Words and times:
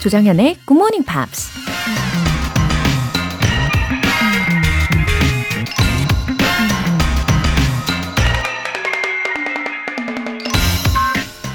조정현의 0.00 0.58
Good 0.64 0.74
Morning 0.74 1.04
Pops. 1.04 1.50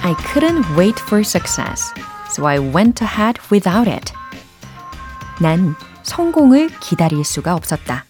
I 0.04 0.14
couldn't 0.34 0.66
wait 0.78 1.00
for 1.04 1.22
success, 1.22 1.94
so 2.30 2.46
I 2.46 2.60
went 2.60 3.02
ahead 3.02 3.40
without 3.50 3.90
it. 3.90 4.12
난 5.40 5.76
성공을 6.04 6.68
기다릴 6.82 7.24
수가 7.24 7.56
없었다. 7.56 8.04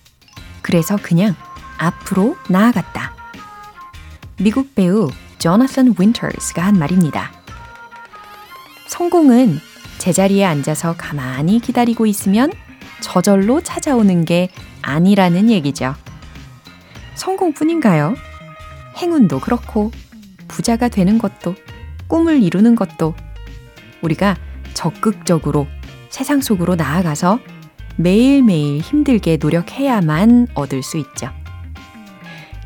그래서 0.63 0.97
그냥 1.00 1.36
앞으로 1.77 2.35
나아갔다. 2.49 3.13
미국 4.40 4.73
배우 4.73 5.12
조나선 5.38 5.93
윈터스가 5.99 6.63
한 6.63 6.79
말입니다. 6.79 7.31
성공은 8.88 9.73
제자리에 10.03 10.43
앉아서 10.43 10.95
가만히 10.98 11.62
기다리고 11.62 12.05
있으면 12.05 12.52
저절로 12.99 13.62
찾아오는 13.62 14.26
게 14.26 14.49
아니라는 14.81 15.49
얘기죠. 15.49 15.95
성공뿐인가요? 17.16 18.13
행운도 18.98 19.39
그렇고, 19.39 19.91
부자가 20.49 20.89
되는 20.89 21.17
것도, 21.17 21.55
꿈을 22.07 22.43
이루는 22.43 22.76
것도, 22.76 23.16
우리가 24.02 24.35
적극적으로 24.73 25.67
세상 26.09 26.41
속으로 26.41 26.76
나아가서 26.76 27.40
매일매일 27.95 28.81
힘들게 28.81 29.38
노력해야만 29.38 30.48
얻을 30.54 30.84
수 30.84 30.98
있죠. 30.98 31.29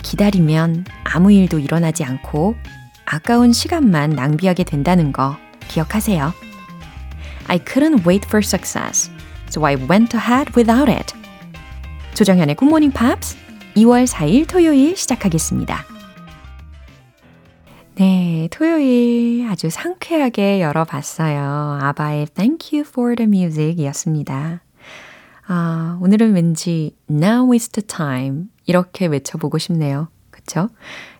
기다리면 0.01 0.85
아무 1.03 1.31
일도 1.31 1.59
일어나지 1.59 2.03
않고 2.03 2.55
아까운 3.05 3.53
시간만 3.53 4.09
낭비하게 4.09 4.63
된다는 4.63 5.11
거 5.11 5.37
기억하세요. 5.67 6.46
I 7.47 7.59
couldn't 7.59 8.05
wait 8.05 8.25
for 8.25 8.41
success, 8.43 9.09
so 9.49 9.65
I 9.65 9.75
went 9.75 10.13
ahead 10.15 10.51
without 10.55 10.89
it. 10.89 11.13
조정현의 12.13 12.55
Good 12.55 12.69
Morning 12.69 12.93
Pops 12.93 13.37
2월 13.75 14.07
4일 14.07 14.47
토요일 14.47 14.95
시작하겠습니다. 14.95 15.85
네, 17.95 18.47
토요일 18.51 19.47
아주 19.49 19.69
상쾌하게 19.69 20.61
열어봤어요. 20.61 21.79
아바의 21.81 22.27
Thank 22.35 22.77
You 22.77 22.87
for 22.87 23.15
the 23.15 23.27
Music 23.27 23.81
이었습니다. 23.81 24.61
아, 25.47 25.97
오늘은 26.01 26.33
왠지 26.33 26.95
Now 27.09 27.51
is 27.53 27.69
the 27.69 27.85
time 27.87 28.49
이렇게 28.65 29.05
외쳐보고 29.07 29.57
싶네요. 29.57 30.09
그쵸? 30.29 30.69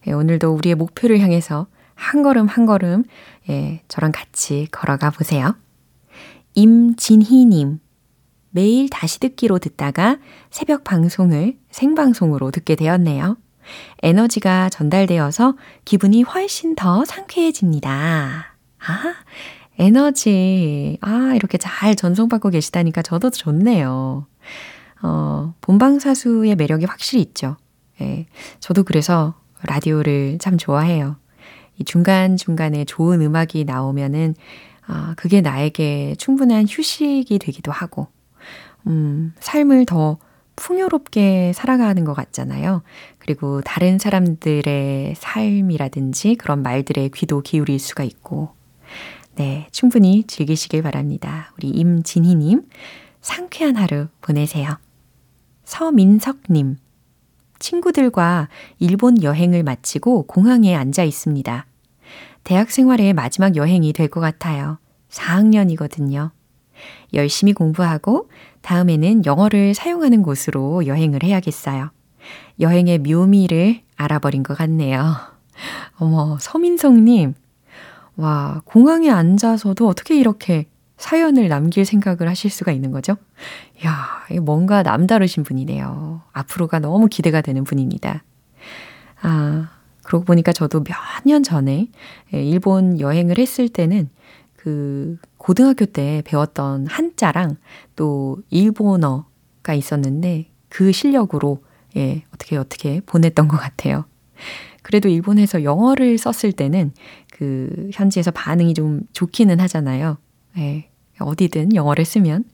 예, 0.06 0.12
오늘도 0.12 0.54
우리의 0.54 0.76
목표를 0.76 1.20
향해서 1.20 1.68
한 1.96 2.22
걸음 2.22 2.48
한 2.48 2.66
걸음 2.66 3.06
예, 3.50 3.82
저랑 3.88 4.12
같이 4.12 4.68
걸어가 4.72 5.10
보세요. 5.10 5.56
임진희님, 6.58 7.80
매일 8.50 8.90
다시 8.90 9.20
듣기로 9.20 9.60
듣다가 9.60 10.18
새벽 10.50 10.84
방송을 10.84 11.60
생방송으로 11.70 12.50
듣게 12.50 12.76
되었네요. 12.76 13.38
에너지가 14.02 14.70
전달되어서 14.70 15.56
기분이 15.86 16.24
훨씬 16.24 16.74
더 16.74 17.06
상쾌해집니다. 17.06 18.58
아, 18.80 19.14
에너지. 19.78 20.98
아, 21.02 21.34
이렇게 21.36 21.60
잘 21.60 21.96
전송받고 21.96 22.50
계시다니까 22.50 23.04
저도 23.04 23.30
좋네요. 23.30 24.26
어, 25.04 25.54
본방사수의 25.62 26.56
매력이 26.56 26.86
확실히 26.86 27.22
있죠. 27.22 27.58
예. 28.02 28.26
저도 28.60 28.82
그래서 28.82 29.36
라디오를 29.62 30.40
참 30.40 30.58
좋아해요. 30.58 31.18
이 31.78 31.84
중간중간에 31.84 32.86
좋은 32.86 33.22
음악이 33.22 33.66
나오면은, 33.66 34.34
아, 34.88 35.14
그게 35.18 35.42
나에게 35.42 36.16
충분한 36.18 36.66
휴식이 36.68 37.40
되기도 37.40 37.72
하고, 37.72 38.08
음, 38.88 39.34
삶을 39.40 39.86
더 39.86 40.18
풍요롭게 40.56 41.54
살아가는 41.54 42.04
것 42.04 42.14
같잖아요. 42.14 42.82
그리고 43.20 43.62
다른 43.62 44.00
사람들의 44.00 45.16
삶이라든지 45.16 46.36
그런 46.36 46.64
말들에 46.64 47.10
귀도 47.14 47.42
기울일 47.42 47.80
수가 47.80 48.04
있고, 48.04 48.50
네, 49.36 49.68
충분히 49.72 50.24
즐기시길 50.26 50.82
바랍니다. 50.82 51.54
우리 51.58 51.70
임진희님, 51.70 52.64
상쾌한 53.22 53.76
하루 53.76 54.08
보내세요. 54.22 54.78
서민석님, 55.64 56.78
친구들과 57.60 58.50
일본 58.80 59.22
여행을 59.22 59.64
마치고 59.64 60.24
공항에 60.28 60.76
앉아 60.76 61.04
있습니다. 61.04 61.66
대학 62.48 62.72
생활의 62.72 63.12
마지막 63.14 63.58
여행이 63.58 63.92
될 63.92 64.08
것 64.08 64.22
같아요. 64.22 64.78
4학년이거든요. 65.10 66.32
열심히 67.14 67.52
공부하고 67.52 68.30
다음에는 68.62 69.26
영어를 69.26 69.74
사용하는 69.74 70.24
곳으로 70.24 70.86
여행을 70.86 71.24
해야겠어요. 71.24 71.92
여행의 72.62 73.00
묘미를 73.00 73.82
알아버린 73.98 74.44
것 74.44 74.58
같네요. 74.58 75.16
어머, 75.98 76.38
서민성님. 76.40 77.34
와, 78.16 78.62
공항에 78.64 79.10
앉아서도 79.10 79.86
어떻게 79.86 80.18
이렇게 80.18 80.68
사연을 80.96 81.50
남길 81.50 81.84
생각을 81.84 82.30
하실 82.30 82.50
수가 82.50 82.72
있는 82.72 82.92
거죠? 82.92 83.18
야, 83.86 84.26
뭔가 84.42 84.84
남다르신 84.84 85.44
분이네요. 85.44 86.22
앞으로가 86.32 86.80
너무 86.80 87.08
기대가 87.08 87.42
되는 87.42 87.66
분입니다. 87.66 88.24
아, 89.22 89.70
그러고 90.08 90.26
보니까 90.26 90.54
저도 90.54 90.84
몇 90.84 90.96
년 91.26 91.44
전에 91.44 91.90
일본 92.32 93.00
여행을 93.02 93.38
했을 93.38 93.68
때는 93.68 94.10
그 94.56 95.18
고등학교 95.38 95.86
때 95.86 96.22
배웠던 96.26 96.88
한자랑 96.88 97.58
또 97.98 98.38
일본어가 98.50 99.74
있었는데 99.74 100.50
그 100.70 100.92
실력으로 100.94 101.64
예, 101.98 102.24
어떻게 102.34 102.56
어떻게 102.58 103.02
보냈던 103.06 103.48
것 103.50 103.58
같아요. 103.58 104.06
그래도 104.84 105.10
일본에서 105.10 105.64
영어를 105.64 106.18
썼을 106.18 106.54
때는 106.54 106.94
그 107.32 107.90
현지에서 107.94 108.32
반응이 108.32 108.74
좀 108.74 109.02
좋기는 109.12 109.60
하잖아요. 109.60 110.18
예, 110.58 110.90
어디든 111.20 111.76
영어를 111.76 112.06
쓰면 112.06 112.46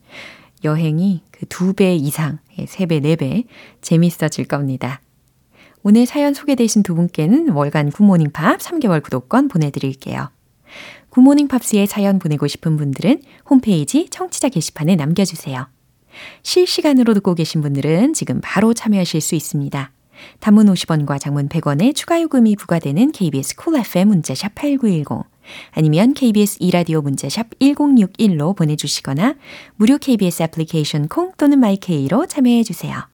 여행이 0.64 1.22
그 1.30 1.46
두 1.46 1.74
배 1.74 1.94
이상, 1.94 2.38
예, 2.58 2.66
세 2.66 2.86
배, 2.86 2.98
네 3.00 3.14
배 3.16 3.44
재밌어질 3.82 4.46
겁니다. 4.46 5.00
오늘 5.86 6.06
사연 6.06 6.32
소개되신 6.32 6.82
두 6.82 6.94
분께는 6.94 7.50
월간 7.50 7.92
굿모닝 7.92 8.30
팝 8.32 8.58
3개월 8.58 9.02
구독권 9.02 9.48
보내드릴게요. 9.48 10.30
굿모닝 11.10 11.46
팝스에 11.46 11.84
사연 11.84 12.18
보내고 12.18 12.46
싶은 12.46 12.78
분들은 12.78 13.20
홈페이지 13.50 14.08
청취자 14.08 14.48
게시판에 14.48 14.96
남겨주세요. 14.96 15.68
실시간으로 16.42 17.12
듣고 17.12 17.34
계신 17.34 17.60
분들은 17.60 18.14
지금 18.14 18.40
바로 18.42 18.72
참여하실 18.72 19.20
수 19.20 19.34
있습니다. 19.34 19.92
단문 20.40 20.72
50원과 20.72 21.20
장문 21.20 21.50
100원의 21.50 21.94
추가 21.94 22.18
요금이 22.22 22.56
부과되는 22.56 23.12
KBS 23.12 23.56
cool 23.56 23.80
FM 23.86 24.08
문자샵 24.08 24.54
8910 24.54 25.26
아니면 25.72 26.14
KBS 26.14 26.56
이라디오 26.60 27.02
문자샵 27.02 27.58
1061로 27.58 28.56
보내주시거나 28.56 29.34
무료 29.76 29.98
KBS 29.98 30.44
애플리케이션 30.44 31.08
콩 31.08 31.32
또는 31.36 31.58
my 31.58 31.84
K로 31.84 32.24
참여해 32.24 32.62
주세요. 32.62 33.13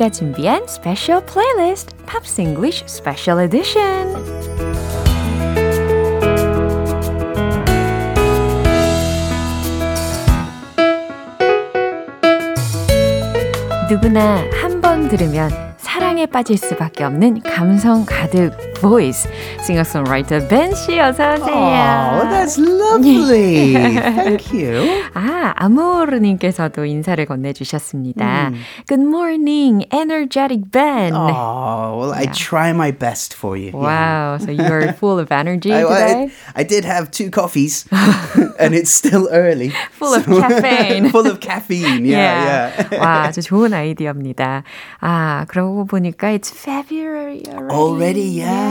GMP가 0.00 0.08
준비한 0.08 0.66
special 0.66 1.24
playlist 1.26 1.94
Pops 2.06 2.40
English 2.40 2.84
special 2.86 3.38
edition. 3.42 4.14
누구나 13.90 14.42
한 14.62 14.80
번 14.80 15.08
들으면 15.10 15.50
사랑에 15.76 16.24
빠질 16.24 16.56
수밖에 16.56 17.04
없는 17.04 17.42
감성 17.42 18.06
가득 18.06 18.52
voice 18.81 19.27
싱어송라이터 19.65 20.47
벤 20.47 20.73
씨 20.75 20.99
어서 20.99 21.33
오세요. 21.35 22.19
Oh, 22.21 22.27
that's 22.29 22.57
lovely. 22.59 23.73
Thank 23.73 24.51
you. 24.53 25.03
아, 25.13 25.53
아모르님께서도 25.55 26.85
인사를 26.85 27.25
건네주셨습니다. 27.25 28.49
음. 28.49 28.55
Good 28.87 29.01
morning, 29.01 29.85
energetic 29.91 30.69
Ben. 30.71 31.13
Oh, 31.15 31.97
well, 31.97 32.11
I 32.13 32.23
Yeah. 32.25 32.33
try 32.33 32.69
my 32.71 32.91
best 32.91 33.33
for 33.33 33.55
you. 33.57 33.71
Wow, 33.73 34.37
so 34.39 34.51
you're 34.51 34.93
full 34.93 35.19
of 35.19 35.31
energy 35.31 35.73
I, 35.73 35.81
today? 35.83 36.31
I, 36.55 36.61
I 36.61 36.63
did 36.63 36.85
have 36.85 37.09
two 37.11 37.29
coffees, 37.31 37.85
and 38.59 38.75
it's 38.75 38.91
still 38.91 39.27
early. 39.31 39.71
Full 39.97 40.13
of 40.13 40.25
caffeine. 40.25 41.09
full 41.09 41.25
of 41.27 41.39
caffeine. 41.39 42.05
Yeah, 42.05 42.71
yeah. 42.91 42.99
와, 42.99 43.23
아주 43.29 43.41
좋은 43.41 43.73
아이디어입니다. 43.73 44.63
아, 45.01 45.45
그러고 45.47 45.85
보니까 45.85 46.29
it's 46.35 46.51
February 46.51 47.41
already. 47.47 47.73
Already, 47.75 48.29
yeah. 48.41 48.45
Yeah. 48.65 48.68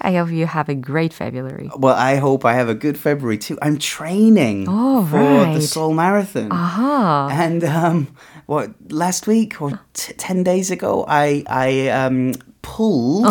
I 0.00 0.12
hope 0.16 0.30
you 0.30 0.46
have 0.46 0.68
a 0.68 0.74
great 0.74 1.12
February. 1.12 1.70
Well, 1.76 1.94
I 1.94 2.16
hope 2.16 2.44
I 2.44 2.54
have 2.54 2.68
a 2.68 2.74
good 2.74 2.96
February 2.96 3.36
too. 3.38 3.58
I'm 3.60 3.76
training 3.78 4.66
Oh, 4.68 5.04
for 5.04 5.18
right. 5.20 5.54
the 5.54 5.60
Seoul 5.62 5.92
Marathon. 5.94 6.48
아하. 6.50 7.28
And 7.30 7.64
um, 7.64 8.08
what 8.46 8.70
last 8.90 9.26
week 9.26 9.60
or 9.60 9.78
t- 9.94 10.12
ten 10.16 10.42
days 10.42 10.70
ago, 10.70 11.04
I 11.08 11.44
I 11.46 11.88
um 11.88 12.32
pulled 12.62 13.24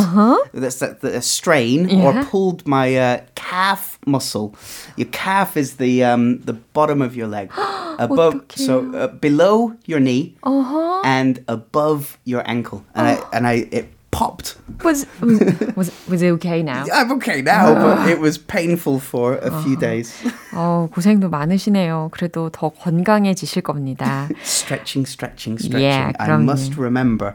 that's 0.54 0.80
that 0.82 1.02
the, 1.02 1.18
a 1.18 1.22
strain 1.22 1.90
or 2.02 2.10
Uh-huh. 2.14 2.26
Pulled 2.30 2.66
my 2.68 2.96
uh, 2.98 3.22
calf 3.36 3.98
muscle. 4.06 4.54
Your 4.98 5.08
calf 5.14 5.58
is 5.58 5.78
the 5.78 6.04
um 6.04 6.42
the 6.46 6.54
bottom 6.74 7.02
of 7.02 7.16
your 7.16 7.28
leg, 7.28 7.50
above 8.00 8.42
so 8.58 8.86
uh, 8.94 9.08
below 9.22 9.74
your 9.86 10.00
knee 10.00 10.36
Uh-huh. 10.44 11.02
and 11.06 11.42
above 11.48 12.18
your 12.26 12.42
ankle, 12.50 12.86
and 12.94 13.06
I 13.08 13.14
and 13.34 13.46
I 13.46 13.66
it 13.74 13.90
popped. 14.20 14.58
Was, 14.84 15.08
was, 15.22 15.40
was, 15.76 15.88
was 16.10 16.22
it 16.22 16.32
okay 16.36 16.62
now? 16.62 16.84
I'm 16.94 17.12
okay 17.14 17.42
now, 17.42 17.74
but 17.74 18.10
it 18.10 18.20
was 18.20 18.38
painful 18.38 19.00
for 19.00 19.38
a 19.38 19.52
few 19.64 19.78
days. 19.78 20.12
어, 20.54 20.90
고생도 20.92 21.30
많으시네요. 21.30 22.10
그래도 22.12 22.50
더 22.50 22.70
건강해지실 22.70 23.62
겁니다. 23.62 24.28
stretching, 24.44 25.06
stretching, 25.08 25.58
stretching. 25.58 25.82
Yeah, 25.82 26.12
I 26.20 26.36
must 26.38 26.76
remember 26.78 27.34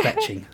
stretching. 0.00 0.46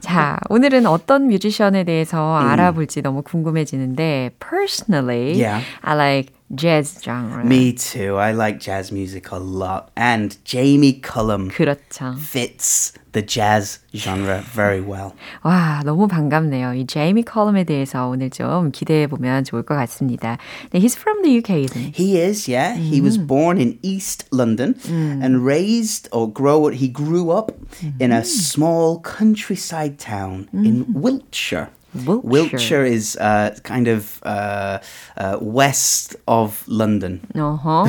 자, 0.00 0.38
오늘은 0.48 0.86
어떤 0.86 1.26
뮤지션에 1.26 1.84
대해서 1.84 2.36
알아볼지 2.36 3.02
너무 3.02 3.22
궁금해지는데 3.22 4.30
personally, 4.38 5.34
Yeah. 5.34 5.62
I 5.82 5.94
like 5.96 6.32
jazz 6.55 6.99
genre. 7.03 7.43
Me 7.45 7.73
too. 7.73 8.17
I 8.17 8.31
like 8.31 8.59
jazz 8.59 8.91
music 8.91 9.31
a 9.31 9.37
lot, 9.37 9.89
and 9.95 10.37
Jamie 10.43 10.99
Cullum 11.01 11.49
그렇죠. 11.49 12.17
fits 12.17 12.93
the 13.11 13.21
jazz 13.21 13.79
genre 13.95 14.41
very 14.53 14.81
well. 14.81 15.13
와, 15.43 15.81
너무 15.83 16.07
반갑네요. 16.07 16.73
이 16.73 16.85
제이미 16.87 17.23
컬럼에 17.23 17.63
대해서 17.65 18.07
오늘 18.07 18.29
좀 18.29 18.71
기대해 18.71 19.07
보면 19.07 19.43
좋을 19.43 19.63
것 19.63 19.75
같습니다. 19.75 20.37
네, 20.71 20.79
he's 20.79 20.95
from 20.97 21.21
the 21.23 21.37
UK, 21.37 21.65
isn't 21.65 21.77
he? 21.77 21.91
He 21.91 22.17
is, 22.21 22.47
yeah. 22.47 22.75
He 22.75 23.01
was 23.01 23.17
born 23.17 23.59
in 23.59 23.77
East 23.81 24.25
London 24.31 24.75
and 24.87 25.45
raised 25.45 26.09
or 26.11 26.31
grow. 26.31 26.67
He 26.69 26.87
grew 26.87 27.31
up 27.31 27.51
in 27.99 28.11
a 28.11 28.23
small 28.23 28.99
countryside 29.01 29.97
town 29.99 30.49
in 30.53 30.85
Wiltshire. 30.93 31.69
Wiltshire. 31.93 32.21
Wiltshire 32.23 32.85
is 32.85 33.17
uh, 33.17 33.55
kind 33.63 33.87
of 33.87 34.19
uh, 34.23 34.77
uh, 35.17 35.37
west 35.41 36.15
of 36.27 36.63
London. 36.67 37.21
어허. 37.35 37.85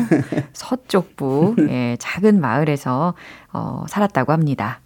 서쪽부 0.54 1.56
예, 1.68 1.96
작은 1.98 2.40
마을에서 2.40 3.14
어, 3.52 3.84
살았다고 3.88 4.32
합니다. 4.32 4.80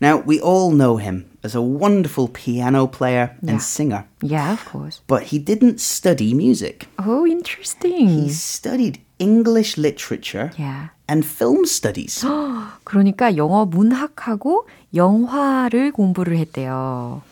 Now, 0.00 0.22
we 0.26 0.40
all 0.40 0.70
know 0.74 0.96
him 0.98 1.26
as 1.44 1.54
a 1.56 1.60
wonderful 1.62 2.28
piano 2.28 2.86
player 2.86 3.34
Yeah. 3.42 3.50
and 3.54 3.62
singer, 3.62 4.04
Yeah, 4.22 4.52
of 4.52 4.64
course. 4.70 5.00
but 5.06 5.30
he 5.32 5.38
didn't 5.38 5.80
study 5.80 6.34
music. 6.34 6.88
Oh, 6.98 7.24
interesting. 7.26 8.08
He 8.08 8.28
studied 8.30 8.98
English 9.18 9.76
literature 9.78 10.50
Yeah. 10.58 10.90
and 11.08 11.24
film 11.24 11.66
studies. 11.66 12.24
그러니까 12.84 13.36
영어 13.36 13.64
문학하고 13.64 14.66
영화를 14.94 15.92
공부를 15.92 16.36
했대요. 16.38 17.22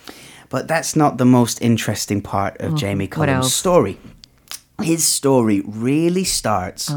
But 0.55 0.69
that's 0.69 0.95
not 0.95 1.17
the 1.17 1.25
most 1.25 1.61
interesting 1.61 2.21
part 2.21 2.55
of 2.61 2.75
Jamie 2.75 3.07
what 3.07 3.27
Cullum's 3.27 3.53
story. 3.53 3.97
His 4.81 5.03
story 5.05 5.61
really 5.67 6.23
starts 6.23 6.89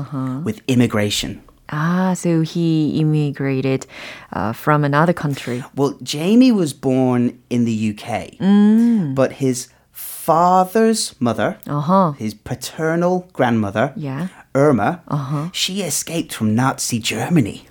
with 0.44 0.60
immigration. 0.68 1.42
Ah, 1.72 2.14
so 2.14 2.42
he 2.42 3.00
immigrated 3.00 3.84
uh, 4.32 4.52
from 4.52 4.84
another 4.84 5.12
country. 5.12 5.64
Well, 5.74 5.98
Jamie 6.04 6.52
was 6.52 6.72
born 6.72 7.42
in 7.50 7.64
the 7.64 7.74
UK, 7.90 8.38
Mm. 8.38 9.16
but 9.16 9.32
his 9.42 9.68
father's 9.90 11.16
mother, 11.18 11.58
Uh-huh. 11.66 12.12
his 12.12 12.34
paternal 12.34 13.26
grandmother, 13.32 13.92
Yeah. 13.96 14.28
Irma, 14.54 15.00
she 15.52 15.82
escaped 15.82 16.32
from 16.32 16.54
Nazi 16.54 17.00
Germany. 17.00 17.66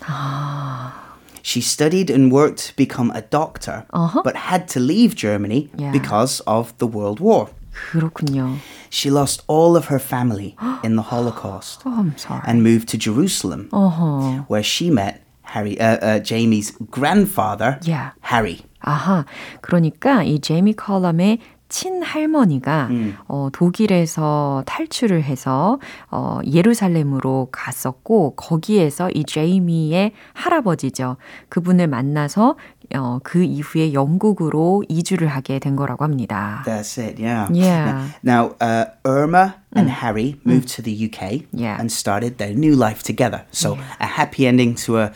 She 1.46 1.60
studied 1.60 2.08
and 2.08 2.30
worked 2.30 2.68
to 2.70 2.76
become 2.76 3.10
a 3.10 3.20
doctor, 3.22 3.84
but 4.22 4.36
had 4.48 4.68
to 4.74 4.80
leave 4.80 5.14
Germany 5.16 5.70
Yeah. 5.76 5.90
because 5.90 6.40
of 6.46 6.72
the 6.78 6.86
World 6.86 7.18
War. 7.18 7.48
그렇군요. 7.72 8.58
She 8.90 9.10
lost 9.10 9.42
all 9.48 9.76
of 9.76 9.86
her 9.88 9.98
family 9.98 10.54
in 10.84 10.94
the 10.96 11.02
Holocaust 11.10 11.80
Oh, 11.84 11.90
I'm 11.98 12.14
sorry. 12.16 12.42
and 12.46 12.62
moved 12.62 12.88
to 12.90 12.98
Jerusalem, 12.98 13.68
어허. 13.72 14.44
where 14.48 14.62
she 14.62 14.90
met 14.90 15.22
Harry, 15.56 15.80
uh, 15.80 15.98
uh, 15.98 16.18
Jamie's 16.20 16.72
grandfather, 16.90 17.78
Yeah. 17.82 18.10
Harry. 18.22 18.60
아하. 18.84 19.24
그러니까 19.62 20.22
이 20.24 20.38
제이미 20.40 20.74
컬럼의 20.74 21.38
친할머니가 21.69 22.89
어, 23.27 23.49
독일에서 23.51 24.63
탈출을 24.65 25.23
해서 25.23 25.79
어, 26.09 26.39
예루살렘으로 26.45 27.49
갔었고 27.51 28.35
거기에서 28.35 29.09
이 29.13 29.23
제이미의 29.25 30.11
할아버지죠. 30.33 31.17
그분을 31.49 31.87
만나서 31.87 32.55
어, 32.95 33.19
그 33.23 33.43
이후에 33.43 33.91
영국으로 33.93 34.83
이주를 34.87 35.27
하게 35.27 35.59
된 35.59 35.75
거라고 35.75 36.05
합니다. 36.05 36.63
That's 36.65 36.97
it, 36.97 37.21
yeah. 37.21 37.47
Yeah. 37.51 38.13
Now, 38.23 38.55
uh, 38.61 38.85
Irma 39.03 39.55
and 39.75 39.89
Harry 39.89 40.39
moved 40.45 40.69
to 40.75 40.81
the 40.81 40.93
UK 40.93 41.47
Yeah. 41.51 41.77
and 41.79 41.91
started 41.91 42.37
their 42.37 42.53
new 42.53 42.75
life 42.75 43.03
together. 43.03 43.43
So, 43.51 43.77
a 43.99 44.05
happy 44.07 44.47
ending 44.47 44.75
to 44.85 44.99
a 44.99 45.11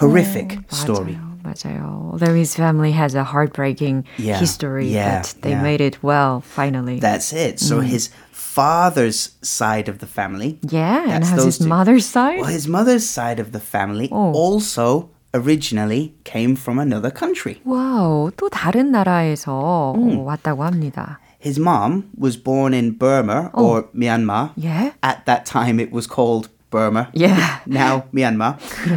horrific 0.00 0.58
story. 0.70 1.14
맞아요, 1.14 1.33
맞아요. 1.43 2.11
Although 2.13 2.33
his 2.35 2.55
family 2.55 2.91
has 2.91 3.15
a 3.15 3.23
heartbreaking 3.23 4.03
Yeah, 4.17 4.39
history, 4.39 4.87
yeah, 4.91 5.21
but 5.21 5.35
they 5.41 5.51
yeah. 5.51 5.61
made 5.63 5.81
it 5.81 6.03
well 6.03 6.41
finally. 6.41 6.99
That's 6.99 7.31
it. 7.33 7.59
So, 7.59 7.79
his 7.81 8.09
father's 8.31 9.31
side 9.41 9.87
of 9.87 9.99
the 9.99 10.07
family. 10.07 10.59
yeah, 10.67 11.03
and 11.03 11.23
that's 11.23 11.29
how's 11.29 11.39
those 11.45 11.57
his 11.57 11.65
two. 11.65 11.67
mother's 11.69 12.05
side? 12.05 12.39
Well, 12.41 12.49
his 12.51 12.67
mother's 12.67 13.07
side 13.07 13.39
of 13.39 13.51
the 13.51 13.59
family 13.59 14.09
Oh. 14.11 14.33
also 14.33 15.09
originally 15.33 16.13
came 16.23 16.55
from 16.55 16.79
another 16.79 17.11
country. 17.11 17.61
와우, 17.65 18.31
또 18.35 18.49
다른 18.49 18.91
나라에서 18.91 19.93
어, 19.95 20.23
왔다고 20.25 20.63
합니다. 20.65 21.19
His 21.39 21.57
mom 21.57 22.09
was 22.17 22.35
born 22.35 22.73
in 22.73 22.97
Burma 22.97 23.49
or 23.53 23.87
Myanmar. 23.95 24.51
Yeah? 24.57 24.91
At 25.01 25.25
that 25.25 25.45
time, 25.45 25.79
it 25.79 25.91
was 25.93 26.05
called 26.05 26.49
Burma. 26.74 27.08
Yeah. 27.14 27.60
Now 27.66 28.04
Myanmar. 28.12 28.52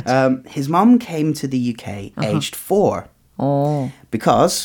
Um, 0.13 0.43
his 0.57 0.67
mom 0.69 0.97
came 0.99 1.33
to 1.41 1.47
the 1.47 1.61
UK 1.71 2.11
aged 2.23 2.55
four 2.55 3.07
어, 3.39 3.91
because 4.11 4.55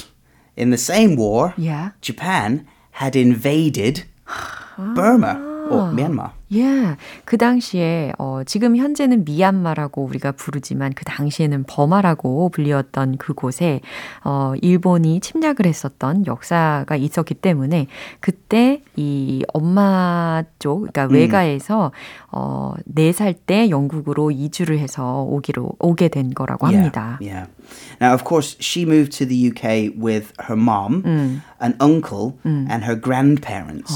in 0.56 0.70
the 0.70 0.78
same 0.78 1.16
war, 1.16 1.52
Yeah. 1.56 1.90
Japan 2.00 2.66
had 3.02 3.14
invaded 3.16 4.04
Burma 4.78 5.34
or 5.70 5.92
Myanmar. 5.92 6.32
예, 6.54 6.96
그 7.24 7.38
당시에 7.38 8.12
어, 8.18 8.42
지금 8.44 8.76
현재는 8.76 9.24
미얀마라고 9.24 10.04
우리가 10.04 10.32
부르지만 10.32 10.92
그 10.94 11.04
당시에는 11.04 11.64
버마라고 11.66 12.50
불리웠던 12.50 13.16
그곳에 13.16 13.80
어, 14.22 14.52
일본이 14.60 15.20
침략을 15.20 15.66
했었던 15.66 16.26
역사가 16.26 16.96
있었기 16.96 17.34
때문에 17.34 17.86
그때 18.20 18.82
이 18.96 19.42
엄마 19.54 20.42
쪽, 20.58 20.80
그러니까 20.92 21.04
외가에서 21.04 21.90
어, 22.30 22.74
4살 22.94 23.34
때 23.46 23.70
영국으로 23.70 24.30
이주를 24.30 24.78
해서 24.78 25.22
오기로 25.22 25.76
오게 25.78 26.08
된 26.08 26.34
거라고 26.34 26.66
합니다. 26.66 27.18
Yeah. 27.22 27.46
Now, 28.00 28.12
of 28.12 28.24
course, 28.24 28.56
she 28.60 28.84
moved 28.84 29.12
to 29.18 29.24
the 29.24 29.48
UK 29.48 29.96
with 29.96 30.32
her 30.48 30.56
mom, 30.56 31.02
an 31.60 31.76
uncle, 31.80 32.36
and 32.44 32.84
her 32.84 32.96
grandparents. 33.00 33.94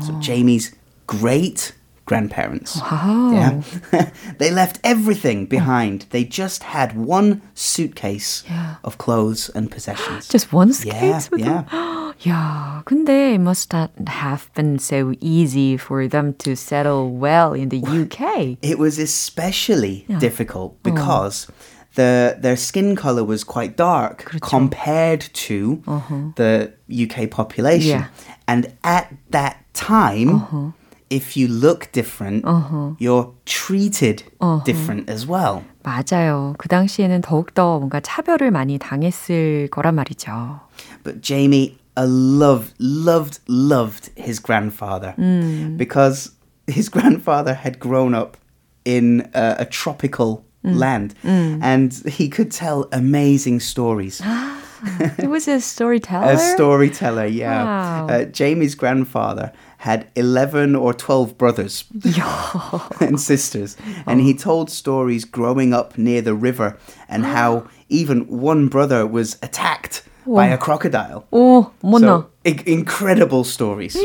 So 0.00 0.14
Jamie's 0.20 0.77
great 1.07 1.73
grandparents. 2.05 2.81
와우. 2.81 3.33
Yeah. 3.33 4.09
they 4.37 4.51
left 4.51 4.79
everything 4.83 5.45
behind. 5.45 6.05
They 6.11 6.25
just 6.25 6.63
had 6.63 6.97
one 6.97 7.41
suitcase 7.55 8.43
of 8.83 8.97
clothes 8.97 9.49
and 9.55 9.71
possessions. 9.71 10.27
Just 10.27 10.51
one 10.51 10.67
yeah, 10.69 10.73
suitcase 10.73 11.31
with 11.31 11.39
yeah. 11.41 11.63
them? 11.63 12.13
야, 12.27 12.83
근데 12.85 13.35
it 13.35 13.39
must 13.39 13.71
not 13.73 13.91
have 14.07 14.49
been 14.53 14.77
so 14.79 15.13
easy 15.21 15.77
for 15.77 16.07
them 16.07 16.33
to 16.39 16.55
settle 16.55 17.09
well 17.09 17.53
in 17.53 17.69
the 17.69 17.79
UK. 17.81 18.57
It 18.61 18.77
was 18.77 18.99
especially 18.99 20.05
difficult 20.19 20.75
because 20.83 21.47
the 21.95 22.35
their 22.39 22.57
skin 22.57 22.95
color 22.95 23.23
was 23.23 23.43
quite 23.43 23.77
dark 23.77 24.25
그렇죠. 24.25 24.41
compared 24.41 25.21
to 25.47 25.81
Uh-huh. 25.87 26.33
the 26.35 26.73
UK 26.91 27.27
population. 27.31 28.01
Yeah. 28.01 28.07
And 28.47 28.73
at 28.83 29.07
that 29.31 29.63
time, 29.73 30.29
Uh-huh. 30.35 30.71
if 31.09 31.37
you 31.37 31.47
look 31.47 31.91
different, 31.91 32.43
you're 32.99 33.31
treated 33.45 34.23
Uh-huh. 34.41 34.63
different 34.65 35.09
as 35.09 35.27
well. 35.27 35.63
맞아요. 35.83 36.55
그 36.57 36.67
당시에는 36.69 37.21
더욱더 37.21 37.77
뭔가 37.79 37.99
차별을 37.99 38.51
많이 38.51 38.77
당했을 38.79 39.67
거란 39.69 39.95
말이죠. 39.95 40.59
But 41.03 41.21
Jamie 41.21 41.77
uh, 41.97 42.05
loved, 42.07 42.73
loved, 42.79 43.39
loved 43.47 44.09
his 44.17 44.39
grandfather 44.39 45.13
because 45.77 46.31
his 46.67 46.89
grandfather 46.89 47.53
had 47.53 47.79
grown 47.79 48.15
up 48.15 48.37
in 48.85 49.29
a, 49.33 49.57
a 49.59 49.65
tropical 49.65 50.43
land 50.63 51.13
and 51.23 51.93
he 52.07 52.29
could 52.29 52.49
tell 52.49 52.87
amazing 52.93 53.59
stories. 53.59 54.21
He 55.19 55.27
was 55.27 55.47
a 55.47 55.59
storyteller. 55.61 56.31
A 56.33 56.37
storyteller, 56.37 57.25
yeah. 57.25 57.63
Wow. 57.63 58.07
Uh, 58.07 58.25
Jamie's 58.25 58.75
grandfather 58.75 59.51
had 59.78 60.08
11 60.16 60.74
or 60.74 60.92
12 60.92 61.38
brothers 61.38 61.84
and 63.00 63.20
sisters, 63.20 63.76
and 64.06 64.20
he 64.20 64.34
told 64.34 64.70
stories 64.70 65.24
growing 65.24 65.72
up 65.72 65.96
near 65.96 66.20
the 66.20 66.34
river 66.34 66.76
and 67.08 67.24
how 67.24 67.68
even 67.88 68.26
one 68.26 68.68
brother 68.68 69.06
was 69.06 69.38
attacked 69.42 70.02
by 70.34 70.48
a 70.48 70.58
crocodile. 70.58 71.24
오, 71.30 71.66
어머나. 71.82 72.06
So, 72.06 72.30
incredible 72.66 73.44
stories. 73.44 73.98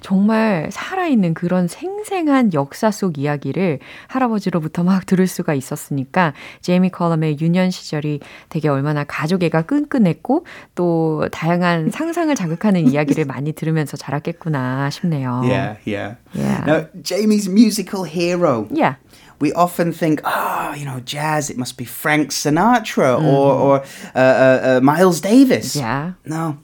정말 0.00 0.68
살아있는 0.72 1.34
그런 1.34 1.68
생생한 1.68 2.52
역사 2.54 2.90
속 2.90 3.18
이야기를 3.18 3.78
할아버지로부터 4.08 4.82
막 4.82 5.06
들을 5.06 5.26
수가 5.26 5.54
있었으니까 5.54 6.32
제이미 6.60 6.90
컬럼의 6.90 7.38
유년 7.40 7.70
시절이 7.70 8.20
되게 8.48 8.68
얼마나 8.68 9.04
가족애가 9.04 9.62
끈끈했고 9.62 10.46
또 10.74 11.28
다양한 11.30 11.90
상상을 11.92 12.34
자극하는 12.34 12.88
이야기를 12.88 13.24
많이 13.26 13.52
들으면서 13.52 13.96
자랐겠구나 13.96 14.90
싶네요. 14.90 15.42
Yeah, 15.44 15.76
yeah. 15.86 16.14
Yeah. 16.34 16.64
Now, 16.66 16.86
Jamie's 17.02 17.48
musical 17.48 18.04
hero. 18.04 18.66
Yeah. 18.70 18.96
We 19.39 19.51
often 19.53 19.91
think, 19.91 20.21
oh, 20.23 20.73
you 20.77 20.85
know, 20.85 20.99
jazz, 21.01 21.49
it 21.49 21.57
must 21.57 21.75
be 21.77 21.85
Frank 21.85 22.29
Sinatra 22.29 23.17
or, 23.17 23.53
or 23.55 23.75
uh, 24.13 24.19
uh, 24.19 24.59
uh, 24.77 24.79
Miles 24.83 25.19
Davis. 25.21 25.75
Yeah. 25.75 26.13
No. 26.25 26.57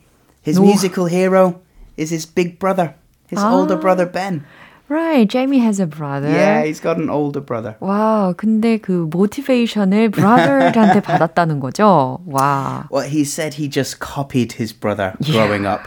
His 0.44 0.58
No. 0.60 0.66
musical 0.66 1.06
hero 1.08 1.60
is 1.98 2.12
his 2.12 2.26
big 2.26 2.60
brother, 2.60 2.94
his 3.28 3.40
older 3.44 3.76
Ah. 3.76 3.82
brother 3.82 4.06
Ben. 4.06 4.46
Right. 4.90 5.28
Jamie 5.28 5.60
has 5.60 5.82
a 5.82 5.86
brother. 5.88 6.30
Yeah, 6.30 6.64
he's 6.64 6.80
got 6.80 6.96
an 6.98 7.10
older 7.10 7.42
brother. 7.42 7.76
와, 7.82 8.34
근데 8.38 8.78
그 8.80 9.10
모티베이션을 9.12 10.10
brother한테 10.12 11.02
받았다는 11.02 11.60
거죠? 11.60 12.20
와. 12.26 12.88
Well, 12.90 13.04
he 13.10 13.26
said 13.26 13.56
he 13.56 13.68
just 13.68 14.00
copied 14.00 14.54
his 14.54 14.72
brother 14.72 15.14
growing 15.26 15.66
up. 15.66 15.82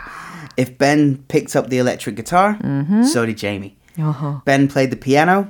If 0.58 0.76
Ben 0.76 1.24
picked 1.28 1.56
up 1.56 1.70
the 1.70 1.78
electric 1.78 2.16
guitar, 2.16 2.58
so 3.04 3.24
did 3.24 3.38
Jamie. 3.38 3.76
어허. 3.96 4.44
Ben 4.44 4.68
played 4.68 4.90
the 4.90 4.96
piano, 5.00 5.48